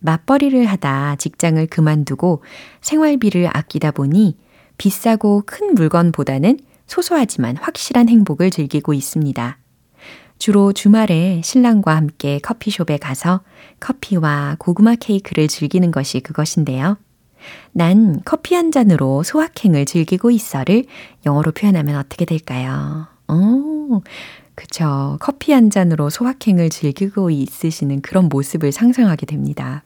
맞벌이를 0.05 0.65
하다 0.65 1.17
직장을 1.17 1.65
그만두고 1.67 2.43
생활비를 2.81 3.49
아끼다 3.51 3.91
보니 3.91 4.37
비싸고 4.77 5.43
큰 5.45 5.75
물건보다는 5.75 6.59
소소하지만 6.87 7.57
확실한 7.57 8.09
행복을 8.09 8.51
즐기고 8.51 8.93
있습니다. 8.93 9.57
주로 10.37 10.73
주말에 10.73 11.41
신랑과 11.43 11.95
함께 11.95 12.39
커피숍에 12.39 12.97
가서 12.97 13.41
커피와 13.79 14.57
고구마 14.59 14.95
케이크를 14.95 15.47
즐기는 15.47 15.89
것이 15.91 16.19
그것인데요. 16.19 16.97
난 17.71 18.21
커피 18.25 18.55
한 18.55 18.71
잔으로 18.71 19.23
소확행을 19.23 19.85
즐기고 19.85 20.31
있어를 20.31 20.85
영어로 21.25 21.51
표현하면 21.51 21.95
어떻게 21.95 22.25
될까요? 22.25 23.07
어, 23.27 24.01
그쵸. 24.55 25.17
커피 25.19 25.51
한 25.51 25.69
잔으로 25.69 26.09
소확행을 26.09 26.69
즐기고 26.69 27.29
있으시는 27.29 28.01
그런 28.01 28.29
모습을 28.29 28.71
상상하게 28.71 29.25
됩니다. 29.25 29.83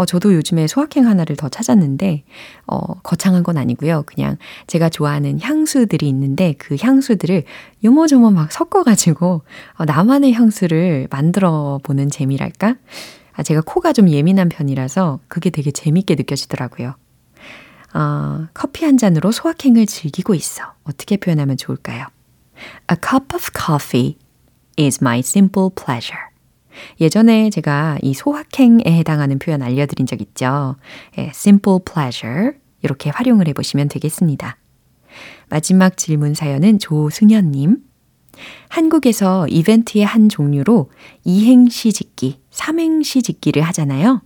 어, 0.00 0.06
저도 0.06 0.32
요즘에 0.32 0.66
소확행 0.66 1.06
하나를 1.06 1.36
더 1.36 1.50
찾았는데, 1.50 2.24
어, 2.66 2.94
거창한 3.02 3.42
건 3.42 3.58
아니고요. 3.58 4.04
그냥 4.06 4.38
제가 4.66 4.88
좋아하는 4.88 5.38
향수들이 5.38 6.08
있는데 6.08 6.54
그 6.56 6.78
향수들을 6.80 7.44
요모조모 7.84 8.30
막 8.30 8.50
섞어가지고 8.50 9.42
어, 9.74 9.84
나만의 9.84 10.32
향수를 10.32 11.08
만들어 11.10 11.80
보는 11.82 12.08
재미랄까? 12.08 12.76
아, 13.34 13.42
제가 13.42 13.60
코가 13.60 13.92
좀 13.92 14.08
예민한 14.08 14.48
편이라서 14.48 15.20
그게 15.28 15.50
되게 15.50 15.70
재밌게 15.70 16.14
느껴지더라고요. 16.14 16.94
어, 17.92 18.46
커피 18.54 18.86
한 18.86 18.96
잔으로 18.96 19.32
소확행을 19.32 19.84
즐기고 19.84 20.34
있어. 20.34 20.62
어떻게 20.84 21.18
표현하면 21.18 21.58
좋을까요? 21.58 22.06
A 22.90 22.96
cup 22.96 23.34
of 23.34 23.50
coffee 23.54 24.16
is 24.78 24.98
my 25.02 25.18
simple 25.18 25.68
pleasure. 25.68 26.29
예전에 27.00 27.50
제가 27.50 27.98
이 28.02 28.14
소확행에 28.14 28.84
해당하는 28.86 29.38
표현 29.38 29.62
알려드린 29.62 30.06
적 30.06 30.20
있죠. 30.20 30.76
예, 31.18 31.30
simple 31.34 31.78
pleasure. 31.84 32.52
이렇게 32.82 33.10
활용을 33.10 33.48
해보시면 33.48 33.88
되겠습니다. 33.88 34.56
마지막 35.48 35.96
질문 35.96 36.34
사연은 36.34 36.78
조승현님. 36.78 37.78
한국에서 38.68 39.46
이벤트의 39.48 40.04
한 40.04 40.28
종류로 40.28 40.90
이행시 41.24 41.92
짓기, 41.92 42.40
삼행시 42.50 43.22
짓기를 43.22 43.62
하잖아요. 43.62 44.22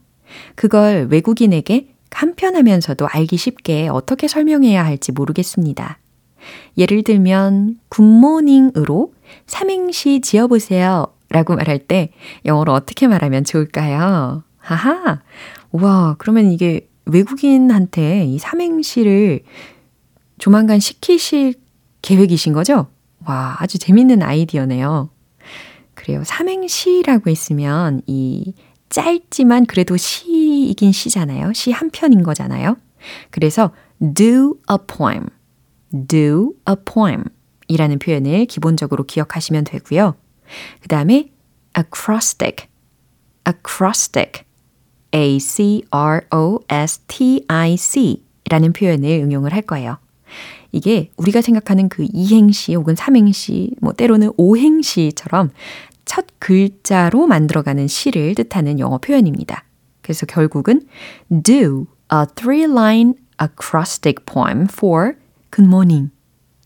그걸 0.54 1.08
외국인에게 1.10 1.88
간편하면서도 2.10 3.08
알기 3.08 3.36
쉽게 3.36 3.88
어떻게 3.88 4.28
설명해야 4.28 4.84
할지 4.84 5.10
모르겠습니다. 5.10 5.98
예를 6.76 7.02
들면 7.02 7.80
굿모닝으로 7.88 9.14
삼행시 9.46 10.20
지어보세요 10.20 11.13
라고 11.34 11.56
말할 11.56 11.80
때 11.80 12.10
영어로 12.44 12.72
어떻게 12.72 13.08
말하면 13.08 13.42
좋을까요? 13.42 14.44
하하. 14.56 15.20
와, 15.72 16.14
그러면 16.18 16.52
이게 16.52 16.88
외국인한테 17.06 18.24
이 18.24 18.38
삼행시를 18.38 19.40
조만간 20.38 20.78
시키실 20.78 21.54
계획이신 22.02 22.52
거죠? 22.52 22.86
와, 23.26 23.56
아주 23.58 23.78
재밌는 23.78 24.22
아이디어네요. 24.22 25.10
그래요. 25.94 26.22
삼행시라고 26.24 27.28
했으면 27.28 28.00
이 28.06 28.54
짧지만 28.88 29.66
그래도 29.66 29.96
시이긴 29.96 30.92
시잖아요. 30.92 31.52
시 31.52 31.72
한 31.72 31.90
편인 31.90 32.22
거잖아요. 32.22 32.76
그래서 33.30 33.72
do 34.14 34.54
a 34.70 34.76
poem, 34.86 35.26
do 36.06 36.52
a 36.68 36.76
poem 36.84 37.24
이라는 37.66 37.98
표현을 37.98 38.46
기본적으로 38.46 39.02
기억하시면 39.02 39.64
되고요. 39.64 40.14
그 40.80 40.88
다음에 40.88 41.30
acrostic, 41.76 42.66
acrostic, 43.48 44.44
A-C-R-O-S-T-I-C 45.14 45.84
라는 48.50 48.72
표현을 48.72 49.08
응용을 49.08 49.52
할 49.52 49.62
거예요. 49.62 49.98
이게 50.72 51.10
우리가 51.16 51.40
생각하는 51.40 51.88
그 51.88 52.06
이행시 52.12 52.74
혹은 52.74 52.96
삼행시, 52.96 53.76
뭐 53.80 53.92
때로는 53.92 54.32
오행시처럼 54.36 55.50
첫 56.04 56.26
글자로 56.38 57.26
만들어가는 57.26 57.86
시를 57.86 58.34
뜻하는 58.34 58.78
영어 58.80 58.98
표현입니다. 58.98 59.64
그래서 60.02 60.26
결국은 60.26 60.86
do 61.42 61.86
a 62.12 62.26
three-line 62.34 63.14
acrostic 63.40 64.24
poem 64.26 64.66
for 64.70 65.14
good 65.50 65.66
morning 65.66 66.10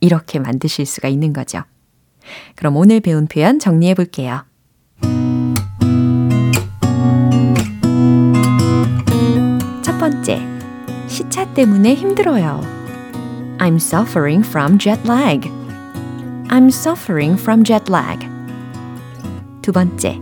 이렇게 0.01 0.39
만드실 0.39 0.87
수가 0.87 1.09
있는 1.09 1.33
거죠. 1.33 1.63
그럼 2.55 2.77
오늘 2.77 3.01
배운 3.01 3.27
표현 3.27 3.59
정리해 3.59 3.95
볼게요. 3.95 4.45
첫 9.83 9.99
번째, 9.99 10.41
시차 11.07 11.53
때문에 11.55 11.95
힘들어요. 11.95 12.61
I'm 13.59 13.77
suffering 13.77 14.47
from 14.47 14.79
jet 14.79 15.01
lag. 15.05 15.49
I'm 16.49 16.69
suffering 16.69 17.41
from 17.41 17.65
jet 17.65 17.91
lag. 17.91 18.27
두 19.63 19.73
번째, 19.73 20.19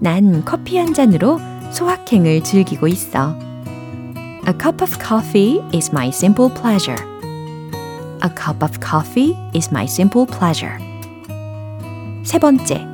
난 0.00 0.44
커피 0.44 0.78
한 0.78 0.94
잔으로 0.94 1.38
소확행을 1.72 2.42
즐기고 2.42 2.88
있어. 2.88 3.36
A 4.46 4.52
cup 4.60 4.82
of 4.82 4.98
coffee 4.98 5.60
is 5.72 5.90
my 5.90 6.08
simple 6.08 6.50
pleasure. 6.52 7.02
A 8.22 8.30
cup 8.34 8.62
of 8.62 8.80
coffee 8.80 9.36
is 9.54 9.70
my 9.70 9.84
simple 9.84 10.26
pleasure. 10.26 10.78
세 12.24 12.38
번째, 12.38 12.86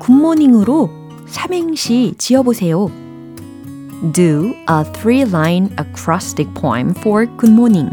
굿모닝으로 0.00 0.90
삼행시 1.26 2.14
지어보세요. 2.18 2.90
Do 4.12 4.52
a 4.68 4.82
three-line 4.92 5.70
acrostic 5.78 6.52
poem 6.54 6.90
for 6.96 7.26
good 7.36 7.52
morning. 7.52 7.90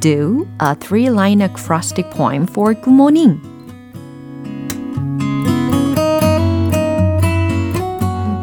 Do 0.00 0.46
a 0.60 0.74
three-line 0.74 1.40
acrostic 1.42 2.10
poem 2.10 2.42
for 2.44 2.74
good 2.74 2.92
morning. 2.92 3.40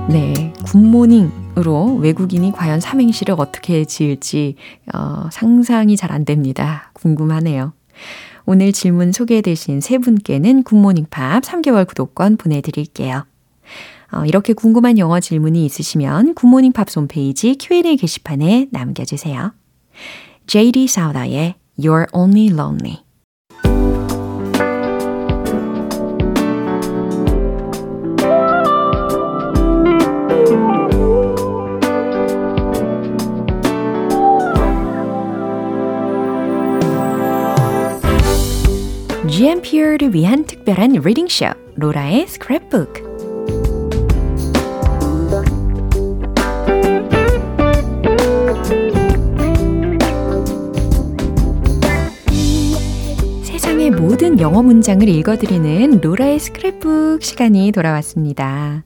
네, 0.10 0.54
굿모닝으로 0.66 1.98
외국인이 1.98 2.52
과연 2.52 2.80
삼행시를 2.80 3.36
어떻게 3.38 3.86
지을지 3.86 4.56
어, 4.94 5.30
상상이 5.32 5.96
잘 5.96 6.12
안 6.12 6.26
됩니다. 6.26 6.90
궁금하네요. 6.94 7.74
오늘 8.46 8.72
질문 8.72 9.12
소개되신 9.12 9.82
세 9.82 9.98
분께는 9.98 10.64
굿모닝 10.64 11.08
팝스 11.10 11.44
3개월 11.44 11.88
구독권 11.88 12.38
보내드릴게요. 12.38 13.26
어, 14.12 14.26
이렇게 14.26 14.54
궁금한 14.54 14.98
영어 14.98 15.20
질문이 15.20 15.66
있으시면 15.66 16.36
굿모닝 16.36 16.74
팝스 16.74 16.88
홈페이지 16.96 17.56
Q&A 17.56 17.96
게시판에 17.96 18.68
남겨주세요. 18.72 19.54
JD 20.48 20.88
사우다의 20.88 21.56
You're 21.80 22.08
Only 22.14 22.48
Lonely 22.48 23.11
GMP를 39.42 40.14
위한 40.14 40.46
특별한 40.46 40.92
리딩쇼 40.92 41.48
로라의 41.74 42.28
스크랩북 42.28 43.10
세상의 53.44 53.90
모든 53.90 54.40
영어 54.40 54.62
문장을 54.62 55.10
읽어드리는 55.10 56.02
로라의 56.02 56.38
스크랩북 56.38 57.24
시간이 57.24 57.72
돌아왔습니다. 57.72 58.84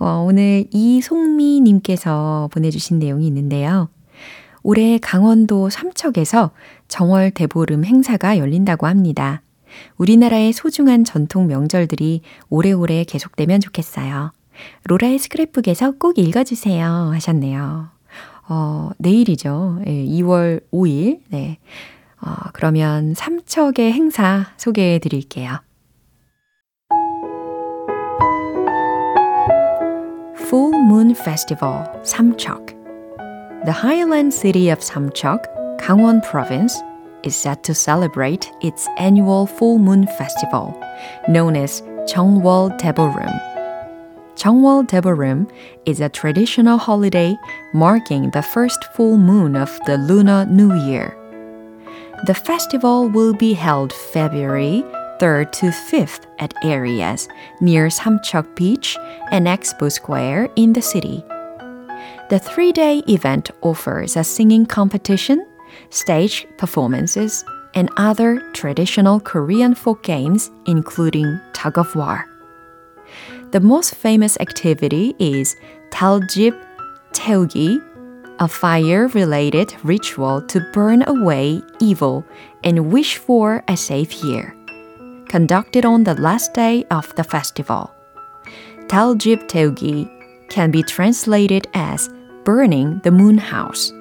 어, 0.00 0.24
오늘 0.26 0.64
이송미님께서 0.72 2.48
보내주신 2.52 2.98
내용이 2.98 3.28
있는데요. 3.28 3.88
올해 4.64 4.98
강원도 4.98 5.70
삼척에서 5.70 6.50
정월 6.88 7.30
대보름 7.30 7.84
행사가 7.84 8.38
열린다고 8.38 8.88
합니다. 8.88 9.42
우리나라의 9.96 10.52
소중한 10.52 11.04
전통 11.04 11.46
명절들이 11.46 12.22
오래오래 12.48 13.04
계속되면 13.04 13.60
좋겠어요. 13.60 14.32
로라의 14.84 15.18
스크랩북에서 15.18 15.98
꼭 15.98 16.18
읽어주세요 16.18 17.10
하셨네요. 17.14 17.88
어, 18.48 18.90
내일이죠. 18.98 19.80
예, 19.86 19.90
2월 19.90 20.62
5일. 20.72 21.20
네. 21.28 21.58
어, 22.20 22.34
그러면 22.52 23.14
삼척의 23.14 23.92
행사 23.92 24.46
소개해 24.56 24.98
드릴게요. 24.98 25.58
Full 30.52 30.74
Moon 30.74 31.12
Festival, 31.12 31.86
Samcheok. 32.04 32.74
The 33.64 33.72
highland 33.72 34.34
city 34.34 34.70
of 34.70 34.80
Samcheok, 34.80 35.46
Gangwon 35.78 36.20
Province, 36.20 36.82
is 37.24 37.36
set 37.36 37.62
to 37.64 37.74
celebrate 37.74 38.50
its 38.60 38.88
annual 38.98 39.46
full 39.46 39.78
moon 39.78 40.06
festival, 40.18 40.78
known 41.28 41.56
as 41.56 41.82
Jeongwol 42.10 42.78
Daeborum. 42.78 43.32
Jeongwol 44.34 44.88
Daeborum 44.88 45.50
is 45.86 46.00
a 46.00 46.08
traditional 46.08 46.78
holiday 46.78 47.36
marking 47.74 48.30
the 48.30 48.42
first 48.42 48.84
full 48.94 49.16
moon 49.16 49.54
of 49.56 49.78
the 49.86 49.98
Lunar 49.98 50.46
New 50.46 50.74
Year. 50.74 51.16
The 52.26 52.34
festival 52.34 53.08
will 53.08 53.34
be 53.34 53.52
held 53.52 53.92
February 53.92 54.84
3rd 55.20 55.52
to 55.52 55.66
5th 55.66 56.26
at 56.40 56.54
areas 56.64 57.28
near 57.60 57.86
Samcheok 57.88 58.56
Beach 58.56 58.96
and 59.30 59.46
Expo 59.46 59.90
Square 59.90 60.48
in 60.56 60.72
the 60.72 60.82
city. 60.82 61.22
The 62.30 62.40
three 62.40 62.72
day 62.72 63.02
event 63.06 63.50
offers 63.60 64.16
a 64.16 64.24
singing 64.24 64.66
competition, 64.66 65.46
stage 65.90 66.46
performances, 66.58 67.44
and 67.74 67.90
other 67.96 68.40
traditional 68.52 69.20
Korean 69.20 69.74
folk 69.74 70.02
games, 70.02 70.50
including 70.66 71.40
tug 71.52 71.78
of 71.78 71.94
war. 71.94 72.26
The 73.50 73.60
most 73.60 73.94
famous 73.94 74.36
activity 74.40 75.14
is 75.18 75.56
Taljib 75.90 76.56
Teogi, 77.12 77.82
a 78.38 78.48
fire 78.48 79.08
related 79.08 79.74
ritual 79.84 80.42
to 80.48 80.60
burn 80.72 81.04
away 81.06 81.62
evil 81.80 82.24
and 82.64 82.90
wish 82.90 83.18
for 83.18 83.62
a 83.68 83.76
safe 83.76 84.24
year. 84.24 84.56
Conducted 85.28 85.84
on 85.84 86.04
the 86.04 86.14
last 86.14 86.54
day 86.54 86.84
of 86.90 87.14
the 87.16 87.24
festival. 87.24 87.92
Taljib 88.88 89.48
Teogi 89.48 90.08
can 90.48 90.70
be 90.70 90.82
translated 90.82 91.66
as 91.74 92.10
burning 92.44 93.00
the 93.04 93.10
moon 93.10 93.38
house. 93.38 93.92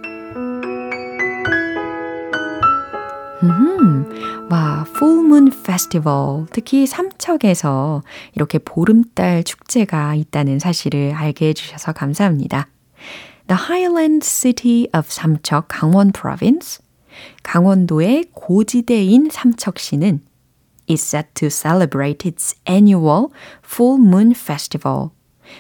음, 3.43 4.47
와, 4.51 4.85
Full 4.87 5.25
Moon 5.25 5.47
Festival. 5.47 6.45
특히 6.51 6.85
삼척에서 6.85 8.03
이렇게 8.35 8.59
보름달 8.59 9.43
축제가 9.43 10.15
있다는 10.15 10.59
사실을 10.59 11.13
알게 11.15 11.47
해주셔서 11.49 11.93
감사합니다. 11.93 12.67
The 13.47 13.59
Highland 13.59 14.25
City 14.25 14.87
of 14.95 15.07
삼척 15.07 15.65
강원 15.67 16.11
Province. 16.11 16.83
강원도의 17.43 18.25
고지대인 18.33 19.29
삼척시는 19.31 20.21
is 20.89 21.03
set 21.03 21.29
to 21.33 21.49
celebrate 21.49 22.29
its 22.29 22.55
annual 22.69 23.27
Full 23.65 23.99
Moon 23.99 24.31
Festival. 24.31 25.09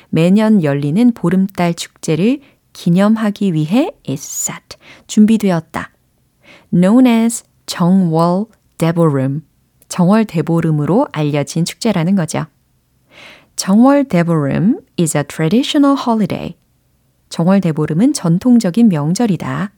매년 0.09 0.63
열리는 0.63 1.11
보름달 1.13 1.73
축제를 1.73 2.41
기념하기 2.73 3.53
위해 3.53 3.91
is 4.07 4.21
set, 4.23 4.77
준비되었다. 5.07 5.91
known 6.71 7.07
as 7.07 7.43
정월 7.65 8.45
대보름, 8.77 9.45
정월 9.87 10.25
대보름으로 10.25 11.07
알려진 11.11 11.65
축제라는 11.65 12.15
거죠. 12.15 12.45
정월 13.55 14.05
대보름 14.05 14.81
is 14.99 15.17
a 15.17 15.23
traditional 15.23 15.97
holiday. 15.99 16.55
정월 17.29 17.61
대보름은 17.61 18.13
전통적인 18.13 18.89
명절이다. 18.89 19.71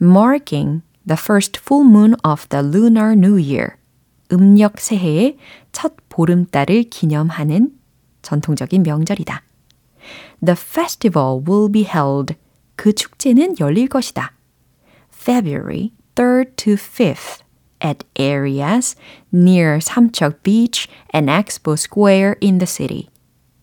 Marking 0.00 0.82
the 1.06 1.18
first 1.18 1.58
full 1.60 1.86
moon 1.86 2.14
of 2.24 2.48
the 2.48 2.64
Lunar 2.64 3.12
New 3.12 3.34
Year. 3.34 3.76
음력 4.32 4.80
새해의 4.80 5.36
첫 5.72 5.94
보름달을 6.08 6.84
기념하는 6.84 7.72
전통적인 8.22 8.82
명절이다. 8.82 9.42
The 10.44 10.56
festival 10.56 11.42
will 11.46 11.70
be 11.70 11.82
held. 11.82 12.34
그 12.76 12.92
축제는 12.92 13.56
열릴 13.60 13.88
것이다. 13.88 14.32
February 15.12 15.92
3rd 16.16 16.56
to 16.56 16.76
5th 16.76 17.42
at 17.80 18.04
areas 18.16 18.94
near 19.30 19.78
Samcheok 19.78 20.42
Beach 20.42 20.88
and 21.10 21.28
Expo 21.28 21.78
Square 21.78 22.36
in 22.40 22.58
the 22.58 22.66
city. 22.66 23.08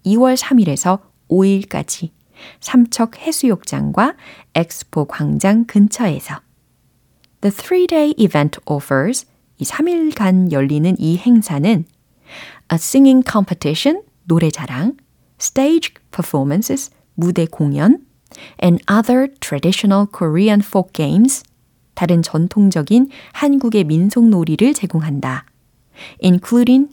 2월 0.06 0.38
3일에서 0.38 1.00
5일까지 1.30 2.12
삼척 2.60 3.18
해수욕장과 3.20 4.16
엑스포 4.56 5.06
광장 5.06 5.66
근처에서 5.66 6.42
The 7.42 7.56
three-day 7.56 8.16
event 8.18 8.60
offers 8.66 9.26
이 9.58 9.64
3일간 9.64 10.52
열리는 10.52 10.96
이 10.98 11.18
행사는 11.18 11.86
a 12.72 12.76
singing 12.76 13.24
competition, 13.30 14.04
노래 14.26 14.50
자랑, 14.50 14.98
stage 15.40 15.94
performances, 16.12 16.92
무대 17.16 17.46
공연, 17.46 18.06
and 18.62 18.84
other 18.88 19.28
traditional 19.40 20.06
Korean 20.06 20.62
folk 20.62 20.94
games, 20.94 21.44
다른 22.00 22.22
전통적인 22.22 23.10
한국의 23.34 23.84
민속놀이를 23.84 24.74
제공한다. 24.74 25.46
including 26.24 26.88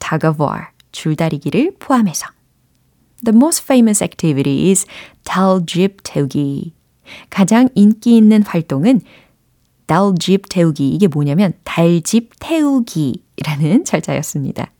tug 0.00 0.26
of 0.26 0.42
war, 0.42 0.70
줄다리기를 0.90 1.76
포함해서. 1.78 2.26
The 3.24 3.36
most 3.36 3.62
famous 3.62 4.02
activity 4.02 4.68
is 4.68 4.84
달집 5.22 5.98
태우기. 6.02 6.72
가장 7.30 7.68
인기 7.76 8.16
있는 8.16 8.42
활동은 8.42 9.00
달집 9.86 10.48
태우기. 10.48 10.88
이게 10.88 11.06
뭐냐면 11.06 11.52
달집 11.62 12.30
태우기라는 12.40 13.84
절자였습니다. 13.86 14.72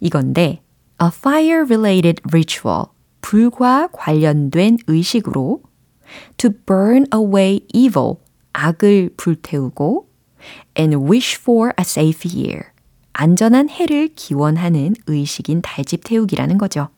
이건데 0.00 0.62
a 0.98 1.08
fire 1.08 1.64
related 1.66 2.22
ritual. 2.32 2.86
불과 3.20 3.90
관련된 3.92 4.78
의식으로 4.86 5.60
to 6.38 6.50
burn 6.64 7.04
away 7.12 7.60
evil. 7.74 8.16
악을 8.52 9.10
불태우고 9.16 10.08
and 10.78 10.96
wish 10.96 11.38
for 11.40 11.72
a 11.78 11.82
safe 11.82 12.30
year. 12.32 12.70
안전한 13.12 13.68
해를 13.68 14.08
기원하는 14.14 14.94
의식인 15.06 15.62
달집 15.62 16.02
태우기라는 16.04 16.58
거죠. 16.58 16.88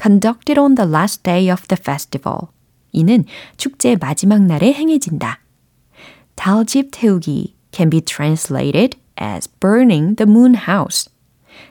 Conducted 0.00 0.60
on 0.60 0.74
the 0.74 0.90
last 0.90 1.22
day 1.22 1.50
of 1.50 1.66
the 1.68 1.78
festival. 1.80 2.48
이는 2.92 3.24
축제 3.56 3.96
마지막 3.96 4.42
날에 4.42 4.72
행해진다. 4.72 5.40
달집 6.34 6.90
태우기 6.92 7.54
can 7.72 7.90
be 7.90 8.00
translated 8.00 8.98
as 9.20 9.48
burning 9.60 10.16
the 10.16 10.28
moon 10.28 10.54
house. 10.56 11.10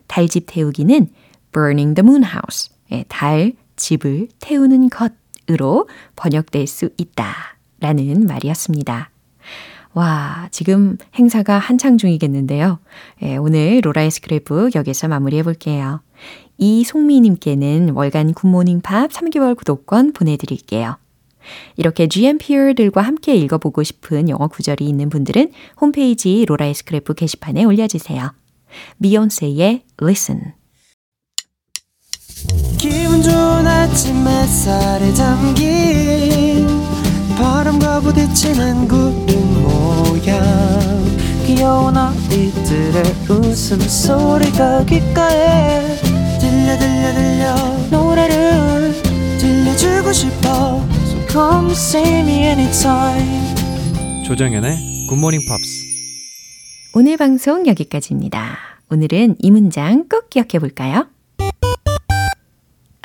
달집 0.08 0.46
태우기는 0.48 1.10
burning 1.52 1.96
the 1.96 2.06
moon 2.06 2.24
house. 2.24 2.70
달, 3.08 3.54
집을 3.76 4.30
태우는 4.40 4.90
것으로 4.90 5.88
번역될 6.16 6.68
수 6.68 6.90
있다. 6.98 7.59
라는 7.80 8.26
말이었습니다. 8.26 9.10
와, 9.94 10.48
지금 10.52 10.98
행사가 11.16 11.58
한창 11.58 11.98
중이겠는데요. 11.98 12.80
예, 13.24 13.38
오늘 13.38 13.82
로라의 13.84 14.12
스크랩북 14.12 14.76
여기서 14.76 15.08
마무리해 15.08 15.44
볼게요. 15.44 16.02
이송미님께는 16.58 17.92
월간 17.92 18.34
굿모닝 18.34 18.82
팝 18.82 19.10
3개월 19.12 19.56
구독권 19.56 20.14
보내드릴게요. 20.14 20.98
이렇게 21.78 22.08
GMPR들과 22.08 23.02
함께 23.02 23.36
읽어보고 23.36 23.82
싶은 23.84 24.30
영어 24.30 24.48
구절이 24.48 24.88
있는 24.88 25.10
분들은 25.10 25.52
홈페이지 25.82 26.46
로라의 26.46 26.74
스크랩북 26.74 27.16
게시판에 27.16 27.64
올려주세요. 27.64 28.34
비욘세의 29.02 29.84
Listen 30.02 30.54
기분 32.78 33.22
좋은 33.22 33.68
아침 33.68 34.28
햇살에 34.28 35.14
담긴 35.14 36.59
바람과 37.40 38.02
부딪히는 38.02 38.88
구름 38.90 39.64
모양 39.64 40.38
귀여운 41.46 41.96
아이들의 41.96 43.04
웃음소리가 43.30 44.84
귓가에 44.84 45.96
들려 46.38 46.78
들려 46.78 47.14
들려 47.14 47.56
노래를 47.90 48.94
들려주고 49.40 50.12
싶어 50.12 50.84
So 51.06 51.28
come 51.30 51.72
see 51.72 52.20
me 52.20 52.44
anytime 52.44 53.56
조정연의 54.26 55.08
굿모닝 55.08 55.40
팝스 55.48 55.88
오늘 56.94 57.16
방송 57.18 57.66
여기까지입니다. 57.68 58.58
오늘은 58.92 59.38
이 59.40 59.52
문장 59.52 60.10
꼭 60.10 60.30
기억해 60.30 60.60
볼까요? 60.60 61.08
A 61.40 61.50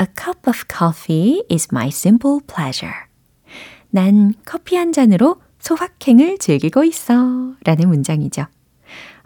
A 0.01 0.07
cup 0.19 0.49
of 0.49 0.65
coffee 0.69 1.45
is 1.49 1.69
my 1.73 1.89
simple 1.89 2.41
pleasure. 2.47 3.14
난 3.95 4.35
커피 4.45 4.75
한 4.75 4.91
잔으로 4.91 5.37
소확행을 5.61 6.39
즐기고 6.39 6.83
있어. 6.83 7.15
라는 7.63 7.89
문장이죠. 7.89 8.43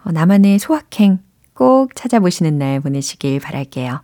어, 0.03 0.11
나만의 0.11 0.59
소확행 0.59 1.17
꼭 1.55 1.95
찾아보시는 1.95 2.59
날 2.59 2.79
보내시길 2.79 3.39
바랄게요. 3.39 4.01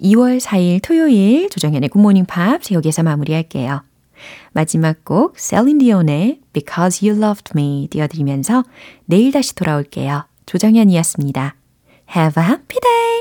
2월 0.00 0.40
4일 0.40 0.80
토요일 0.84 1.50
조정현의 1.50 1.88
굿모닝 1.88 2.26
팝 2.26 2.60
여기서 2.70 3.02
마무리할게요. 3.02 3.82
마지막 4.52 5.04
곡 5.04 5.36
셀린 5.36 5.78
디온의 5.78 6.42
Because 6.52 7.08
You 7.08 7.20
Loved 7.20 7.50
Me 7.56 7.88
띄워드리면서 7.90 8.62
내일 9.06 9.32
다시 9.32 9.56
돌아올게요. 9.56 10.26
조정현이었습니다. 10.46 11.56
Have 12.14 12.40
a 12.40 12.48
happy 12.48 12.78
day! 12.80 13.12